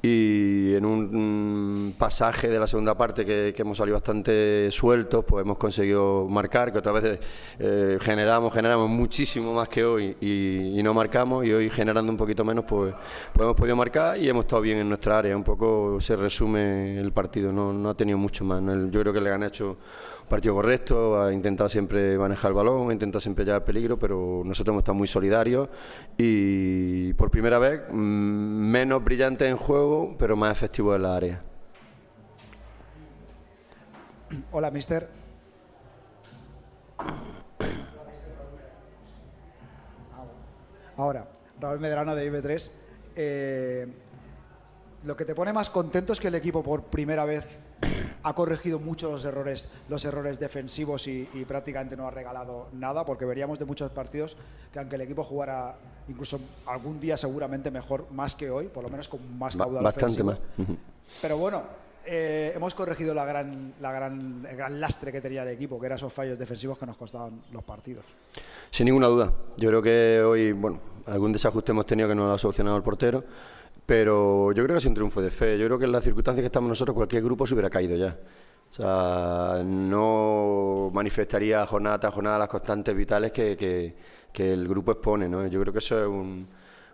[0.07, 5.59] y en un pasaje de la segunda parte que, hemos salido bastante sueltos, pues hemos
[5.59, 7.18] conseguido marcar, que otra vez
[7.59, 12.44] eh, generamos, generamos muchísimo más que hoy y, no marcamos y hoy generando un poquito
[12.44, 12.94] menos pues,
[13.32, 17.00] pues, hemos podido marcar y hemos estado bien en nuestra área, un poco se resume
[17.00, 19.76] el partido, no, no ha tenido mucho más, yo creo que le han hecho
[20.28, 24.72] partido correcto, ha intentado siempre manejar el balón, ha intentado siempre llevar peligro, pero nosotros
[24.72, 25.68] hemos estado muy solidarios
[26.16, 31.42] y por primera vez mm, menos brillante en juego, pero más efectivo en la área.
[34.50, 35.08] Hola, mister.
[40.96, 41.28] Ahora,
[41.60, 42.72] Raúl Medrano de IB3,
[43.16, 43.86] eh,
[45.04, 47.58] lo que te pone más contento es que el equipo por primera vez
[48.22, 53.04] ha corregido mucho los errores, los errores defensivos y, y prácticamente no ha regalado nada,
[53.04, 54.36] porque veríamos de muchos partidos
[54.72, 55.76] que aunque el equipo jugara
[56.08, 60.22] incluso algún día seguramente mejor, más que hoy, por lo menos con más caudal bastante
[60.22, 60.30] ofensivo.
[60.30, 60.78] más.
[61.20, 61.62] Pero bueno,
[62.04, 65.86] eh, hemos corregido la gran, la gran, el gran lastre que tenía el equipo, que
[65.86, 68.04] eran esos fallos defensivos que nos costaban los partidos.
[68.70, 69.32] Sin ninguna duda.
[69.56, 72.82] Yo creo que hoy, bueno, algún desajuste hemos tenido que no lo ha solucionado el
[72.82, 73.24] portero,
[73.87, 75.59] pero yo creo que es un triunfo de fe.
[75.59, 78.18] Yo creo que en las circunstancias que estamos nosotros, cualquier grupo se hubiera caído ya.
[78.70, 83.97] O sea, no manifestaría jornada tras jornada las constantes vitales que, que-
[84.32, 85.47] que el grupo expone, ¿no?
[85.47, 86.47] Yo creo que eso es un,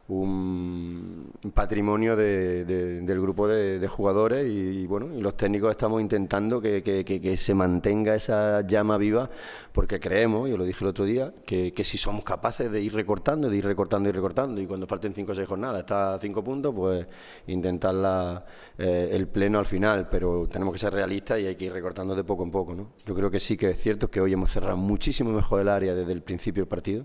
[0.09, 6.01] un patrimonio de- de- del grupo de, de jugadores y, bueno, y los técnicos estamos
[6.01, 9.31] intentando que, que- que- que se mantenga esa llama viva
[9.73, 13.49] porque creemos, yo lo dije el otro día, que, si somos capaces de ir recortando,
[13.51, 16.43] de ir recortando y recortando y cuando falten 5 o 6 jornadas está a 5
[16.45, 17.07] puntos, pues
[17.47, 18.45] intentar la-
[18.79, 22.15] eh, el pleno al final, pero tenemos que ser realistas y hay que ir recortando
[22.15, 22.75] de poco en poco.
[22.75, 22.89] ¿no?
[23.07, 25.95] Yo creo que sí que es cierto que hoy hemos cerrado muchísimo mejor el área
[25.95, 27.05] desde el principio del partido.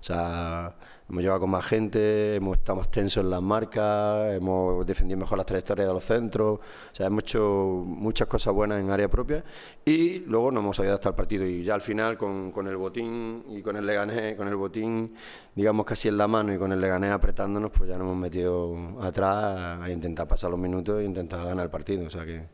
[0.00, 0.74] O sea,
[1.08, 5.38] hemos llegado con más gente, hemos estado más tensos en las marcas, hemos defendido mejor
[5.38, 9.44] las trayectorias de los centros, o sea, hemos hecho muchas cosas buenas en área propia
[9.84, 11.44] y luego nos hemos ayudado hasta el partido.
[11.44, 15.14] Y ya al final con, el botín y con el Leganés, con el botín
[15.54, 19.02] digamos casi en la mano y con el Leganés apretándonos, pues ya nos hemos metido
[19.02, 22.46] atrás a intentar pasar los minutos e intentar ganar el partido, o sea que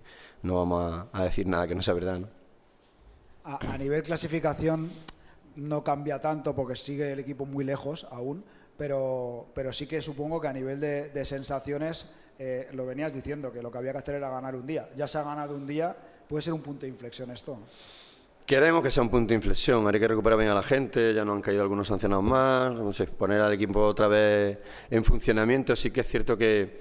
[0.43, 2.21] no vamos a, decir nada que no sea verdad,
[3.45, 4.91] a nivel clasificación
[5.59, 8.45] no cambia tanto porque sigue el equipo muy lejos aún,
[8.77, 12.07] pero, pero sí que supongo que a nivel de, sensaciones,
[12.39, 14.89] eh, lo venías diciendo, que lo que había que hacer era ganar un día.
[14.97, 15.97] Ya se ha ganado un día,
[16.29, 17.59] puede ser un punto de inflexión esto.
[18.47, 21.25] Queremos que sea un punto de inflexión, hay que recuperar bien a la gente, ya
[21.25, 24.59] no han caído algunos sancionados más, no sé, poner al equipo otra vez
[24.91, 26.81] en funcionamiento, sí que es cierto que,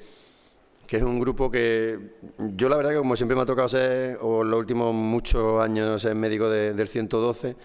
[0.85, 2.15] que es un grupo que
[2.55, 6.01] yo la verdad que como siempre me ha tocado ser, o los últimos muchos años
[6.01, 7.57] ser médico de- del 112,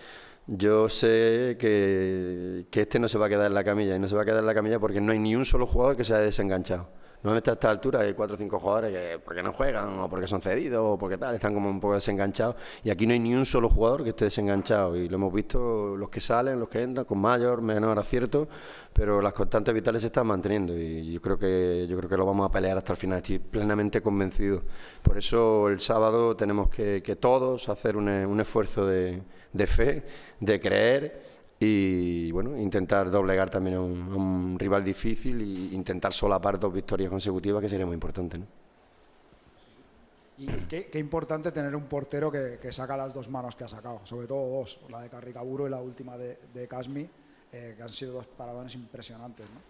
[0.46, 4.08] yo sé que, que este no se va a quedar en la camilla, y no
[4.08, 6.04] se va a quedar en la camilla porque no hay ni un solo jugador que
[6.04, 6.88] se haya desenganchado.
[7.22, 10.26] Normalmente a esta altura hay cuatro o cinco jugadores que porque no juegan, o porque
[10.26, 13.32] son cedidos, o porque tal, están como un poco desenganchados, y aquí no hay ni
[13.32, 16.82] un solo jugador que esté desenganchado, y lo hemos visto los que salen, los que
[16.82, 18.48] entran, con mayor, menor acierto,
[18.92, 22.26] pero las constantes vitales se están manteniendo, y yo creo que, yo creo que lo
[22.26, 24.62] vamos a pelear hasta el final, estoy plenamente convencido.
[25.00, 29.22] Por eso el sábado tenemos que, que todos hacer un, un esfuerzo de,
[29.52, 30.02] de fe,
[30.40, 31.22] de creer
[31.58, 36.72] y bueno, intentar doblegar también a un, a un rival difícil e intentar solapar dos
[36.72, 38.38] victorias consecutivas que sería muy importante.
[38.38, 38.46] ¿no?
[40.38, 43.68] Y qué, qué importante tener un portero que, que saca las dos manos que ha
[43.68, 47.08] sacado, sobre todo dos, la de Carricaburo y la última de, de Casmi,
[47.52, 49.46] eh, que han sido dos paradones impresionantes.
[49.46, 49.60] ¿no?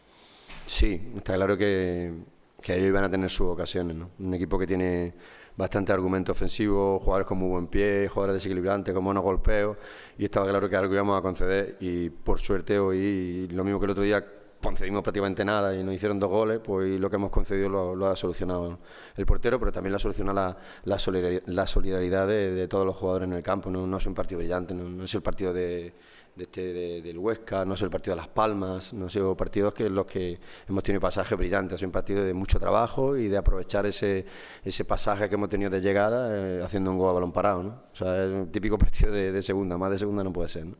[0.66, 2.12] Sí, está claro que,
[2.60, 3.96] que ellos iban a tener sus ocasiones.
[3.96, 4.10] ¿no?
[4.18, 5.12] Un equipo que tiene
[5.56, 9.76] bastante argumento ofensivo, jugadores con muy buen pie, jugadores desequilibrantes, con buenos golpeos,
[10.18, 11.76] y estaba claro que algo íbamos a conceder.
[11.80, 14.24] Y por suerte hoy, lo mismo que el otro día,
[14.62, 18.16] concedimos prácticamente nada y nos hicieron dos goles, pues lo que hemos concedido lo, ha
[18.16, 18.78] solucionado
[19.16, 23.28] el portero, pero también lo ha solucionado la, solidaridad, la solidaridad de, todos los jugadores
[23.28, 23.70] en el campo.
[23.70, 25.92] No, es un partido brillante, no es el partido de,
[26.34, 29.74] de este, de- del Huesca, no es el partido de Las Palmas, no son partidos
[29.74, 33.36] que los que hemos tenido pasajes brillantes, es un partido de mucho trabajo y de
[33.36, 34.24] aprovechar ese,
[34.64, 37.62] ese pasaje que hemos tenido de llegada eh, haciendo un gol a balón parado.
[37.62, 37.82] ¿no?
[37.92, 40.64] O sea, es un típico partido de, de segunda, más de segunda no puede ser.
[40.66, 40.76] ¿no?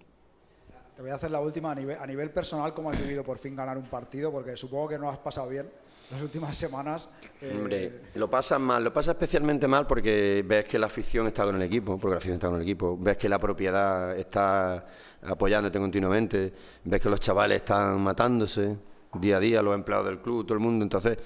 [0.97, 3.37] Te voy a hacer la última a nivel, a nivel personal, ¿cómo has vivido por
[3.39, 4.31] fin ganar un partido?
[4.33, 5.69] Porque supongo que no has pasado bien
[6.13, 7.11] las últimas semanas.
[7.41, 11.57] eh, lo pasas mal, lo pasa especialmente mal porque ves que la afición está con
[11.57, 14.87] el equipo, porque la afición está con el equipo, ves que la propiedad está
[15.23, 16.53] apoyándote continuamente,
[16.85, 18.77] ves que los chavales están matándose
[19.15, 21.19] día a día, los empleados del club, todo el mundo, entonces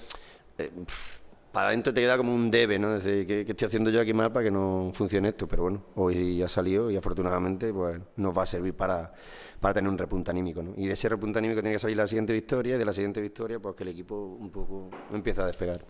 [0.57, 0.71] eh,
[1.57, 2.91] para adentro te queda como un debe, ¿no?
[2.91, 5.47] Decir, ¿qué, qué estoy haciendo yo aquí mal para que no funcione esto?
[5.47, 9.11] Pero bueno, hoy ha salido y afortunadamente pues nos va a servir para,
[9.59, 10.75] para tener un repunte anímico, ¿no?
[10.77, 13.21] Y de ese repunte anímico tiene que salir la siguiente victoria y de la siguiente
[13.21, 15.83] victoria pues que el equipo un poco empieza a despegar.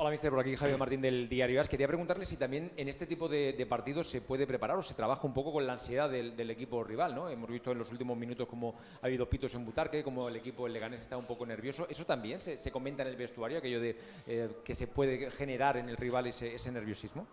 [0.00, 1.68] Hola, mister, por aquí Javier Martín del Diario As.
[1.68, 4.94] Quería preguntarle si también en este tipo de, de partidos se puede preparar o se
[4.94, 7.28] trabaja un poco con la ansiedad del, del equipo rival, ¿no?
[7.28, 10.68] Hemos visto en los últimos minutos cómo ha habido pitos en Butarque, cómo el equipo
[10.68, 11.84] el Leganés está un poco nervioso.
[11.90, 13.96] ¿Eso también se, se comenta en el vestuario, aquello de
[14.28, 17.26] eh, que se puede generar en el rival ese, ese nerviosismo?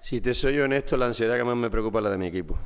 [0.00, 2.58] Si te soy honesto, la ansiedad que más me preocupa es la de mi equipo.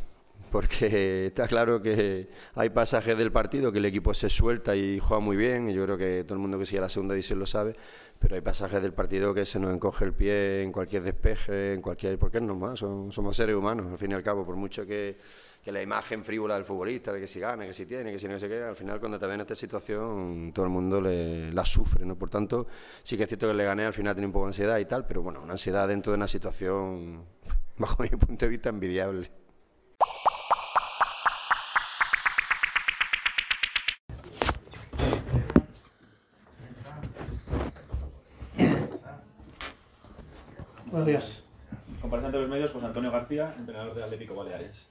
[0.51, 5.21] porque está claro que hay pasajes del partido que el equipo se suelta y juega
[5.21, 7.47] muy bien, y yo creo que todo el mundo que sigue la segunda división lo
[7.47, 7.75] sabe,
[8.19, 11.83] pero hay pasajes del partido que se nos encoge el pie en cualquier despeje, en
[11.83, 12.19] cualquier...
[12.19, 15.17] porque es normal, somos seres humanos, al fin y al cabo, por mucho que,
[15.63, 18.27] que, la imagen frívola del futbolista, de que si gana, que si tiene, que si
[18.27, 21.53] no sé qué, al final cuando te ven en esta situación todo el mundo le,
[21.53, 22.17] la sufre, ¿no?
[22.17, 22.67] Por tanto,
[23.03, 24.85] sí que es cierto que le gané, al final tiene un poco de ansiedad y
[24.85, 27.25] tal, pero bueno, una ansiedad dentro de una situación,
[27.79, 29.31] bajo mi punto de vista, envidiable.
[40.99, 41.45] Buenos días.
[42.01, 44.89] Compareciente de los medios, José Antonio García, entrenador del Atlético Baleares.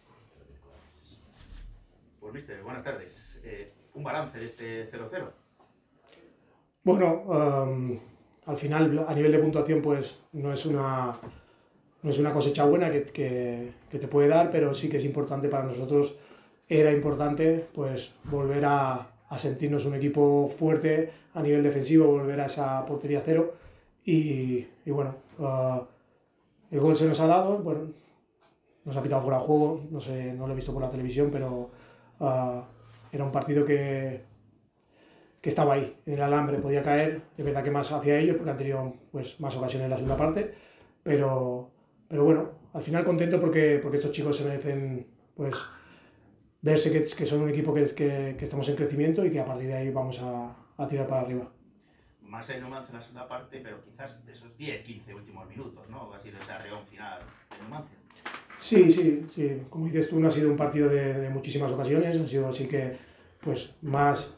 [2.22, 3.42] Pues, mister, buenas tardes.
[3.44, 5.30] Eh, un balance de este 0-0.
[6.86, 8.00] Bueno, um,
[8.46, 11.18] al final, a nivel de puntuación, pues no es una,
[12.04, 15.04] no es una cosecha buena que, que, que, te puede dar, pero sí que es
[15.04, 16.16] importante para nosotros.
[16.70, 22.46] Era importante pues volver a, a sentirnos un equipo fuerte a nivel defensivo, volver a
[22.46, 23.56] esa portería cero.
[24.06, 25.82] Y, y bueno, uh,
[26.72, 27.92] el gol se nos ha dado, bueno,
[28.86, 31.30] nos ha pitado fuera de juego, no sé, no lo he visto por la televisión,
[31.32, 31.70] pero
[32.20, 32.62] uh,
[33.12, 34.22] era un partido que,
[35.42, 38.52] que estaba ahí, en el alambre, podía caer, es verdad que más hacia ellos, porque
[38.52, 40.54] han tenido pues, más ocasiones en la segunda parte,
[41.04, 41.70] pero,
[42.08, 45.56] pero bueno, al final contento porque, porque estos chicos se merecen pues
[46.62, 49.46] verse que, que son un equipo que, que, que, estamos en crecimiento y que a
[49.46, 51.52] partir de ahí vamos a, a tirar para arriba
[52.28, 56.14] en Numancia en la segunda parte, pero quizás esos 10, 15 últimos minutos, ¿no?
[56.14, 57.20] Ha sido ese arreón final
[57.50, 57.98] de Numancia.
[58.60, 59.62] Sí, sí, sí.
[59.70, 62.68] Como dices tú, no ha sido un partido de, de muchísimas ocasiones, ha sido así
[62.68, 62.98] que,
[63.42, 64.36] pues, más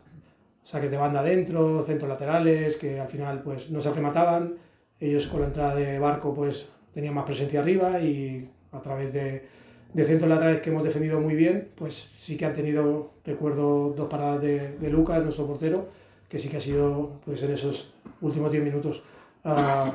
[0.61, 4.55] saques de banda adentro, centros laterales, que al final, pues, no se remataban.
[4.99, 9.47] Ellos con la entrada de Barco, pues, tenían más presencia arriba y a través de,
[9.93, 14.07] de centros laterales que hemos defendido muy bien, pues sí que han tenido, recuerdo, dos
[14.09, 15.87] paradas de, de Lucas, nuestro portero,
[16.29, 19.01] que sí que ha sido pues, en esos últimos 10 minutos.
[19.43, 19.91] Uh,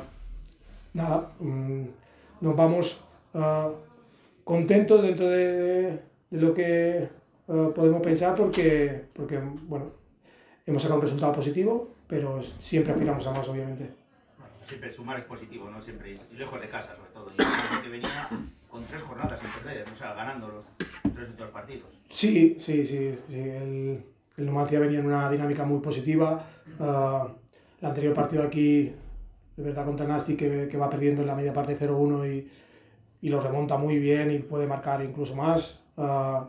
[0.93, 1.87] nada, um,
[2.41, 3.01] nos vamos
[3.33, 3.71] uh,
[4.43, 7.09] contentos dentro de, de, de lo que
[7.47, 9.91] uh, podemos pensar porque, porque, bueno,
[10.65, 13.89] hemos sacado un resultado positivo, pero siempre aspiramos a más, obviamente.
[14.67, 15.81] Siempre sumar es positivo, ¿no?
[15.81, 17.31] Siempre, y lejos de casa, sobre todo.
[17.31, 18.27] Y que venía
[18.67, 21.87] con tres jornadas sin perder, o sea, ganando los tres últimos partidos.
[22.09, 23.15] Sí, sí, sí.
[23.29, 24.03] sí el,
[24.37, 26.45] el Numancia venía en una dinámica muy positiva.
[26.79, 27.27] Uh,
[27.81, 28.93] el anterior partido aquí,
[29.55, 32.47] de verdad, contra Nasti, que, que va perdiendo en la media parte 0-1 y,
[33.21, 35.81] y, lo remonta muy bien y puede marcar incluso más.
[35.97, 36.45] Uh,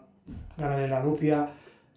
[0.57, 1.49] ganan en la Anuncia.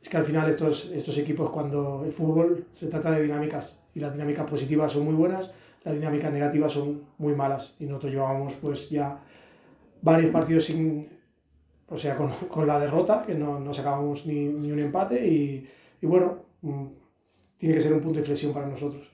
[0.02, 4.00] Es que al final estos, estos equipos, cuando el fútbol se trata de dinámicas y
[4.00, 5.52] las dinámicas positivas son muy buenas,
[5.84, 7.76] las dinámicas negativas son muy malas.
[7.80, 9.20] Y nosotros llevábamos pues ya
[10.02, 11.10] varios partidos sin,
[11.88, 15.68] o sea, con, con, la derrota, que no, no sacábamos ni, ni un empate y,
[16.02, 16.88] y bueno, mmm,
[17.58, 19.12] tiene que ser un punto de inflexión para nosotros.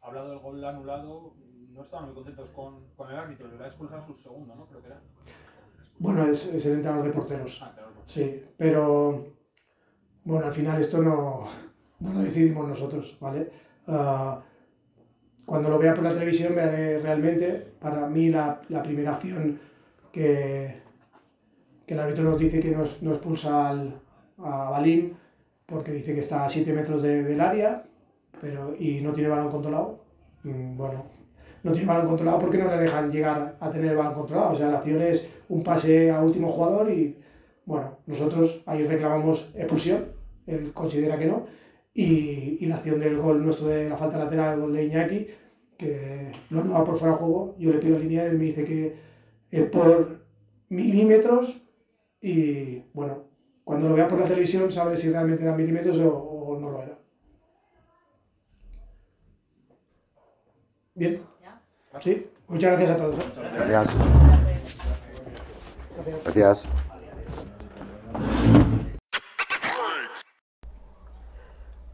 [0.00, 1.34] Hablado del gol anulado,
[1.70, 4.66] no estaban muy contentos con, con el árbitro, le va a expulsar su segundo, ¿no?
[4.66, 5.00] Creo que era.
[5.98, 7.60] Bueno, es, es el entrenador de porteros.
[7.62, 7.90] Ah, claro.
[8.06, 9.26] Sí, pero
[10.24, 11.44] bueno, al final esto no,
[12.00, 13.50] no lo decidimos nosotros, ¿vale?
[13.86, 14.40] Uh,
[15.46, 19.60] cuando lo vea por la televisión veré realmente, para mí la, la primera acción
[20.10, 20.80] que,
[21.86, 24.00] que el árbitro nos dice que nos, nos expulsa al,
[24.38, 25.16] a Balín,
[25.66, 27.84] porque dice que está a 7 metros de, del área
[28.40, 30.00] pero, y no tiene balón controlado.
[30.42, 31.04] Mm, bueno,
[31.62, 34.52] no tiene balón controlado porque no le dejan llegar a tener el balón controlado.
[34.52, 37.16] O sea, la acción es un pase a último jugador y,
[37.64, 40.06] bueno, nosotros ahí reclamamos expulsión,
[40.46, 41.46] él considera que no.
[41.94, 45.26] Y, y la acción del gol nuestro de la falta lateral, el gol de Iñaki,
[45.78, 48.96] que no va por fuera de juego, yo le pido lineal, él me dice que
[49.50, 50.20] es por
[50.68, 51.60] milímetros
[52.20, 53.23] y, bueno,
[53.64, 56.82] cuando lo vea por la televisión sabe si realmente eran milímetros o, o no lo
[56.82, 56.98] era.
[60.94, 61.22] Bien.
[62.00, 63.18] Sí, muchas gracias a todos.
[63.18, 63.22] ¿eh?
[63.66, 63.94] Gracias.
[66.24, 66.64] Gracias.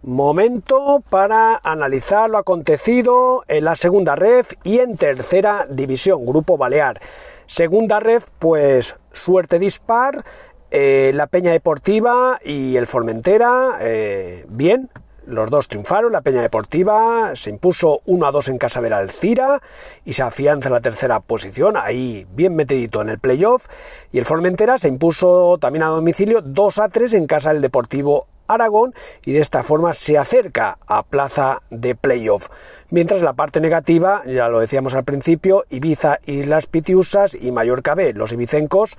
[0.02, 7.00] Momento para analizar lo acontecido en la segunda ref y en tercera división, Grupo Balear.
[7.46, 10.24] Segunda ref, pues suerte dispar,
[10.70, 14.90] eh, la Peña Deportiva y el Formentera, eh, bien,
[15.26, 19.60] los dos triunfaron, la Peña Deportiva se impuso 1 a 2 en casa del Alcira
[20.04, 23.66] y se afianza en la tercera posición, ahí bien metidito en el playoff,
[24.12, 28.26] y el Formentera se impuso también a domicilio 2 a 3 en casa del Deportivo
[28.46, 28.94] Aragón
[29.24, 32.48] y de esta forma se acerca a plaza de playoff.
[32.90, 38.12] Mientras la parte negativa, ya lo decíamos al principio, Ibiza, Islas Pitiusas y Mallorca B,
[38.12, 38.96] los ibicencos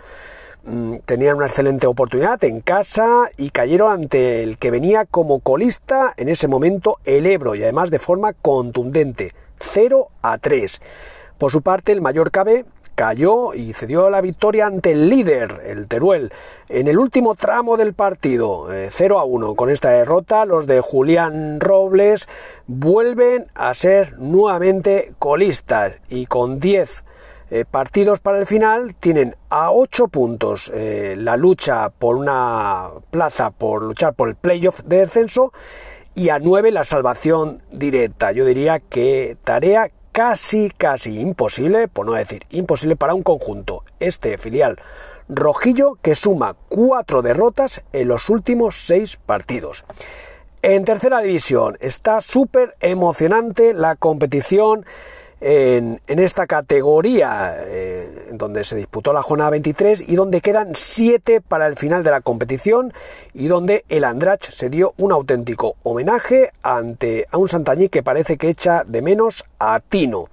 [1.05, 6.29] tenían una excelente oportunidad en casa y cayeron ante el que venía como colista en
[6.29, 10.81] ese momento el Ebro y además de forma contundente, 0 a 3.
[11.37, 15.87] Por su parte, el Mallorca B cayó y cedió la victoria ante el líder, el
[15.87, 16.31] Teruel,
[16.69, 19.55] en el último tramo del partido, 0 eh, a 1.
[19.55, 22.27] Con esta derrota, los de Julián Robles
[22.67, 27.03] vuelven a ser nuevamente colistas y con 10
[27.53, 33.51] eh, partidos para el final tienen a 8 puntos eh, la lucha por una plaza,
[33.51, 35.51] por luchar por el playoff de descenso
[36.15, 38.31] y a 9 la salvación directa.
[38.31, 44.37] Yo diría que tarea casi, casi imposible, por no decir imposible para un conjunto, este
[44.37, 44.79] filial
[45.27, 49.83] rojillo que suma cuatro derrotas en los últimos seis partidos.
[50.61, 54.85] En tercera división está súper emocionante la competición
[55.41, 61.65] en, esta categoría eh, donde se disputó la jornada 23 y donde quedan 7 para
[61.65, 62.93] el final de la competición
[63.33, 68.37] y donde el Andrach se dio un auténtico homenaje ante a un Santañí que parece
[68.37, 70.27] que echa de menos a Tino.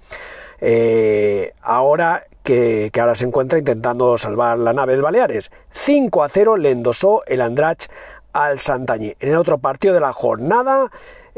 [0.60, 5.50] Eh, ahora que, ahora se encuentra intentando salvar la nave de Baleares.
[5.70, 7.86] 5 a 0 le endosó el Andrach
[8.32, 9.14] al Santañí.
[9.20, 10.90] En el otro partido de la jornada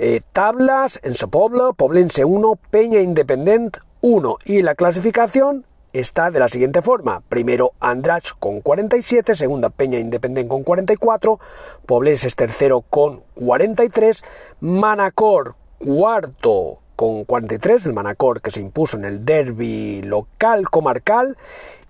[0.02, 6.48] eh, tablas en Sopoblo, Poblense 1, Peña Independent 1 y la clasificación está de la
[6.48, 7.20] siguiente forma.
[7.28, 11.38] Primero Andrach con 47, segunda Peña Independent con 44,
[11.84, 14.24] Poblense es tercero con 43,
[14.60, 21.38] Manacor cuarto con 43, el Manacor que se impuso en el derby local comarcal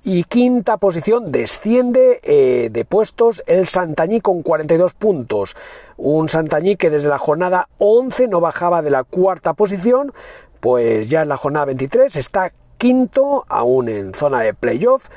[0.04, 5.56] y quinta posición desciende eh, de puestos el Santañí con 42 puntos.
[5.96, 10.12] Un Santañí que desde la jornada 11 no bajaba de la cuarta posición,
[10.61, 15.08] pues ya en la jornada 23 está quinto, aún en zona de playoff.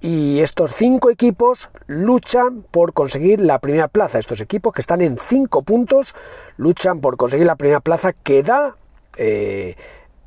[0.00, 4.18] Y estos cinco equipos luchan por conseguir la primera plaza.
[4.18, 6.16] Estos equipos que están en cinco puntos
[6.56, 8.76] luchan por conseguir la primera plaza que da
[9.16, 9.76] eh,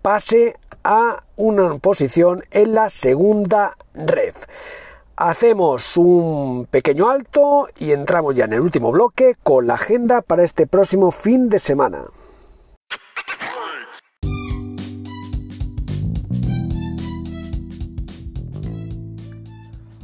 [0.02, 4.46] pase a una posición en la segunda ref.
[5.16, 10.44] Hacemos un pequeño alto y entramos ya en el último bloque con la agenda para
[10.44, 12.06] este próximo fin de semana.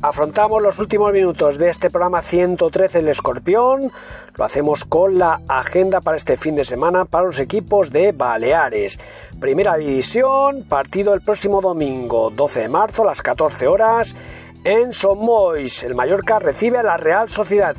[0.08, 3.91] Afrontamos los últimos minutos de este programa 113 El Escorpión.
[4.36, 8.99] Lo hacemos con la agenda para este fin de semana para los equipos de Baleares.
[9.39, 14.16] Primera división, partido el próximo domingo 12 de marzo a las 14 horas
[14.64, 15.82] en Somois.
[15.82, 17.76] El Mallorca recibe a la Real Sociedad.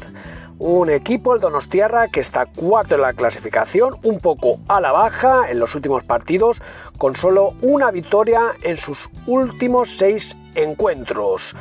[0.59, 5.49] Un equipo, el Donostiarra, que está cuarto en la clasificación, un poco a la baja
[5.49, 6.61] en los últimos partidos,
[6.99, 11.55] con solo una victoria en sus últimos seis encuentros.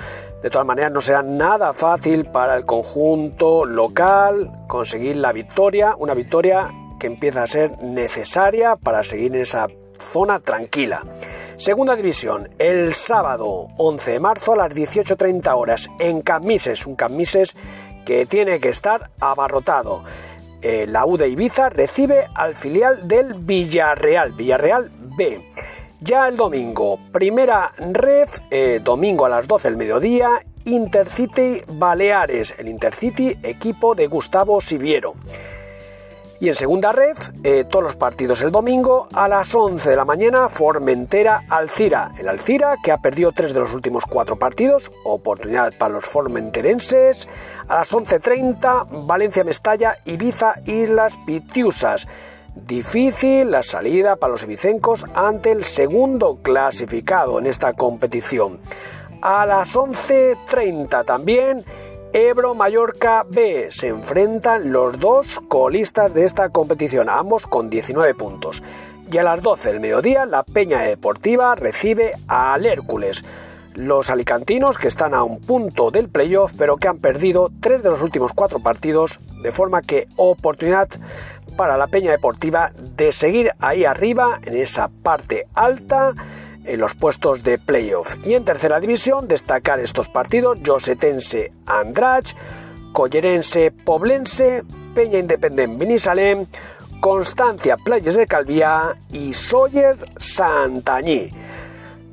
[0.45, 6.13] De todas maneras, no será nada fácil para el conjunto local conseguir la victoria, una
[6.13, 6.69] victoria
[6.99, 11.01] que empieza a ser necesaria para seguir en esa zona tranquila.
[11.57, 17.55] Segunda división, el sábado 11 de marzo a las 18.30 horas en Camises, un Camises
[18.05, 20.03] que tiene que estar abarrotado.
[20.61, 25.43] Eh, la U de Ibiza recibe al filial del Villarreal, Villarreal B.
[26.05, 30.29] Ya el domingo, primera ref, eh, domingo a las 12 del mediodía,
[30.63, 35.15] Intercity Baleares, el Intercity equipo de Gustavo Siviero.
[36.39, 40.05] Y en segunda ref, eh, todos los partidos el domingo a las 11 de la
[40.05, 42.11] mañana, Formentera Alcira.
[42.19, 47.27] El Alcira que ha perdido tres de los últimos cuatro partidos, oportunidad para los formenterenses.
[47.67, 52.07] A las 11.30, Valencia Mestalla, Ibiza, Islas Pitiusas.
[52.55, 58.59] Difícil la salida para los ibicencos ante el segundo clasificado en esta competición.
[59.21, 61.65] A las 11.30 también
[62.13, 68.63] Ebro Mallorca B se enfrentan los dos colistas de esta competición, ambos con 19 puntos.
[69.11, 73.25] Y a las 12 del mediodía la Peña Deportiva recibe al Hércules.
[73.73, 77.91] Los alicantinos que están a un punto del playoff pero que han perdido tres de
[77.91, 80.87] los últimos cuatro partidos de forma que oportunidad
[81.55, 86.13] para la Peña Deportiva de seguir ahí arriba en esa parte alta
[86.65, 88.15] en los puestos de playoff.
[88.25, 92.35] Y en tercera división destacar estos partidos Josetense Andrach,
[92.91, 96.45] Collerense Poblense, Peña Independent Benisalem,
[96.99, 101.31] Constancia Playas de Calvía y Sawyer Santañí.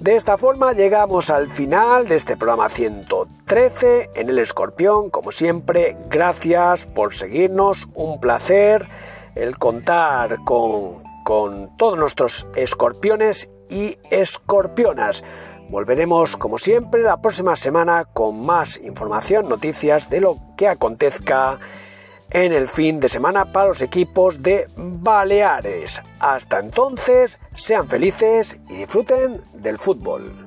[0.00, 5.10] De esta forma llegamos al final de este programa 113 en el Escorpión.
[5.10, 8.88] Como siempre, gracias por seguirnos, un placer
[9.34, 15.24] el contar con, con todos nuestros escorpiones y escorpionas.
[15.68, 21.58] Volveremos, como siempre, la próxima semana con más información, noticias de lo que acontezca
[22.32, 26.02] en el fin de semana para los equipos de Baleares.
[26.18, 30.41] Hasta entonces, sean felices y disfruten del fútbol.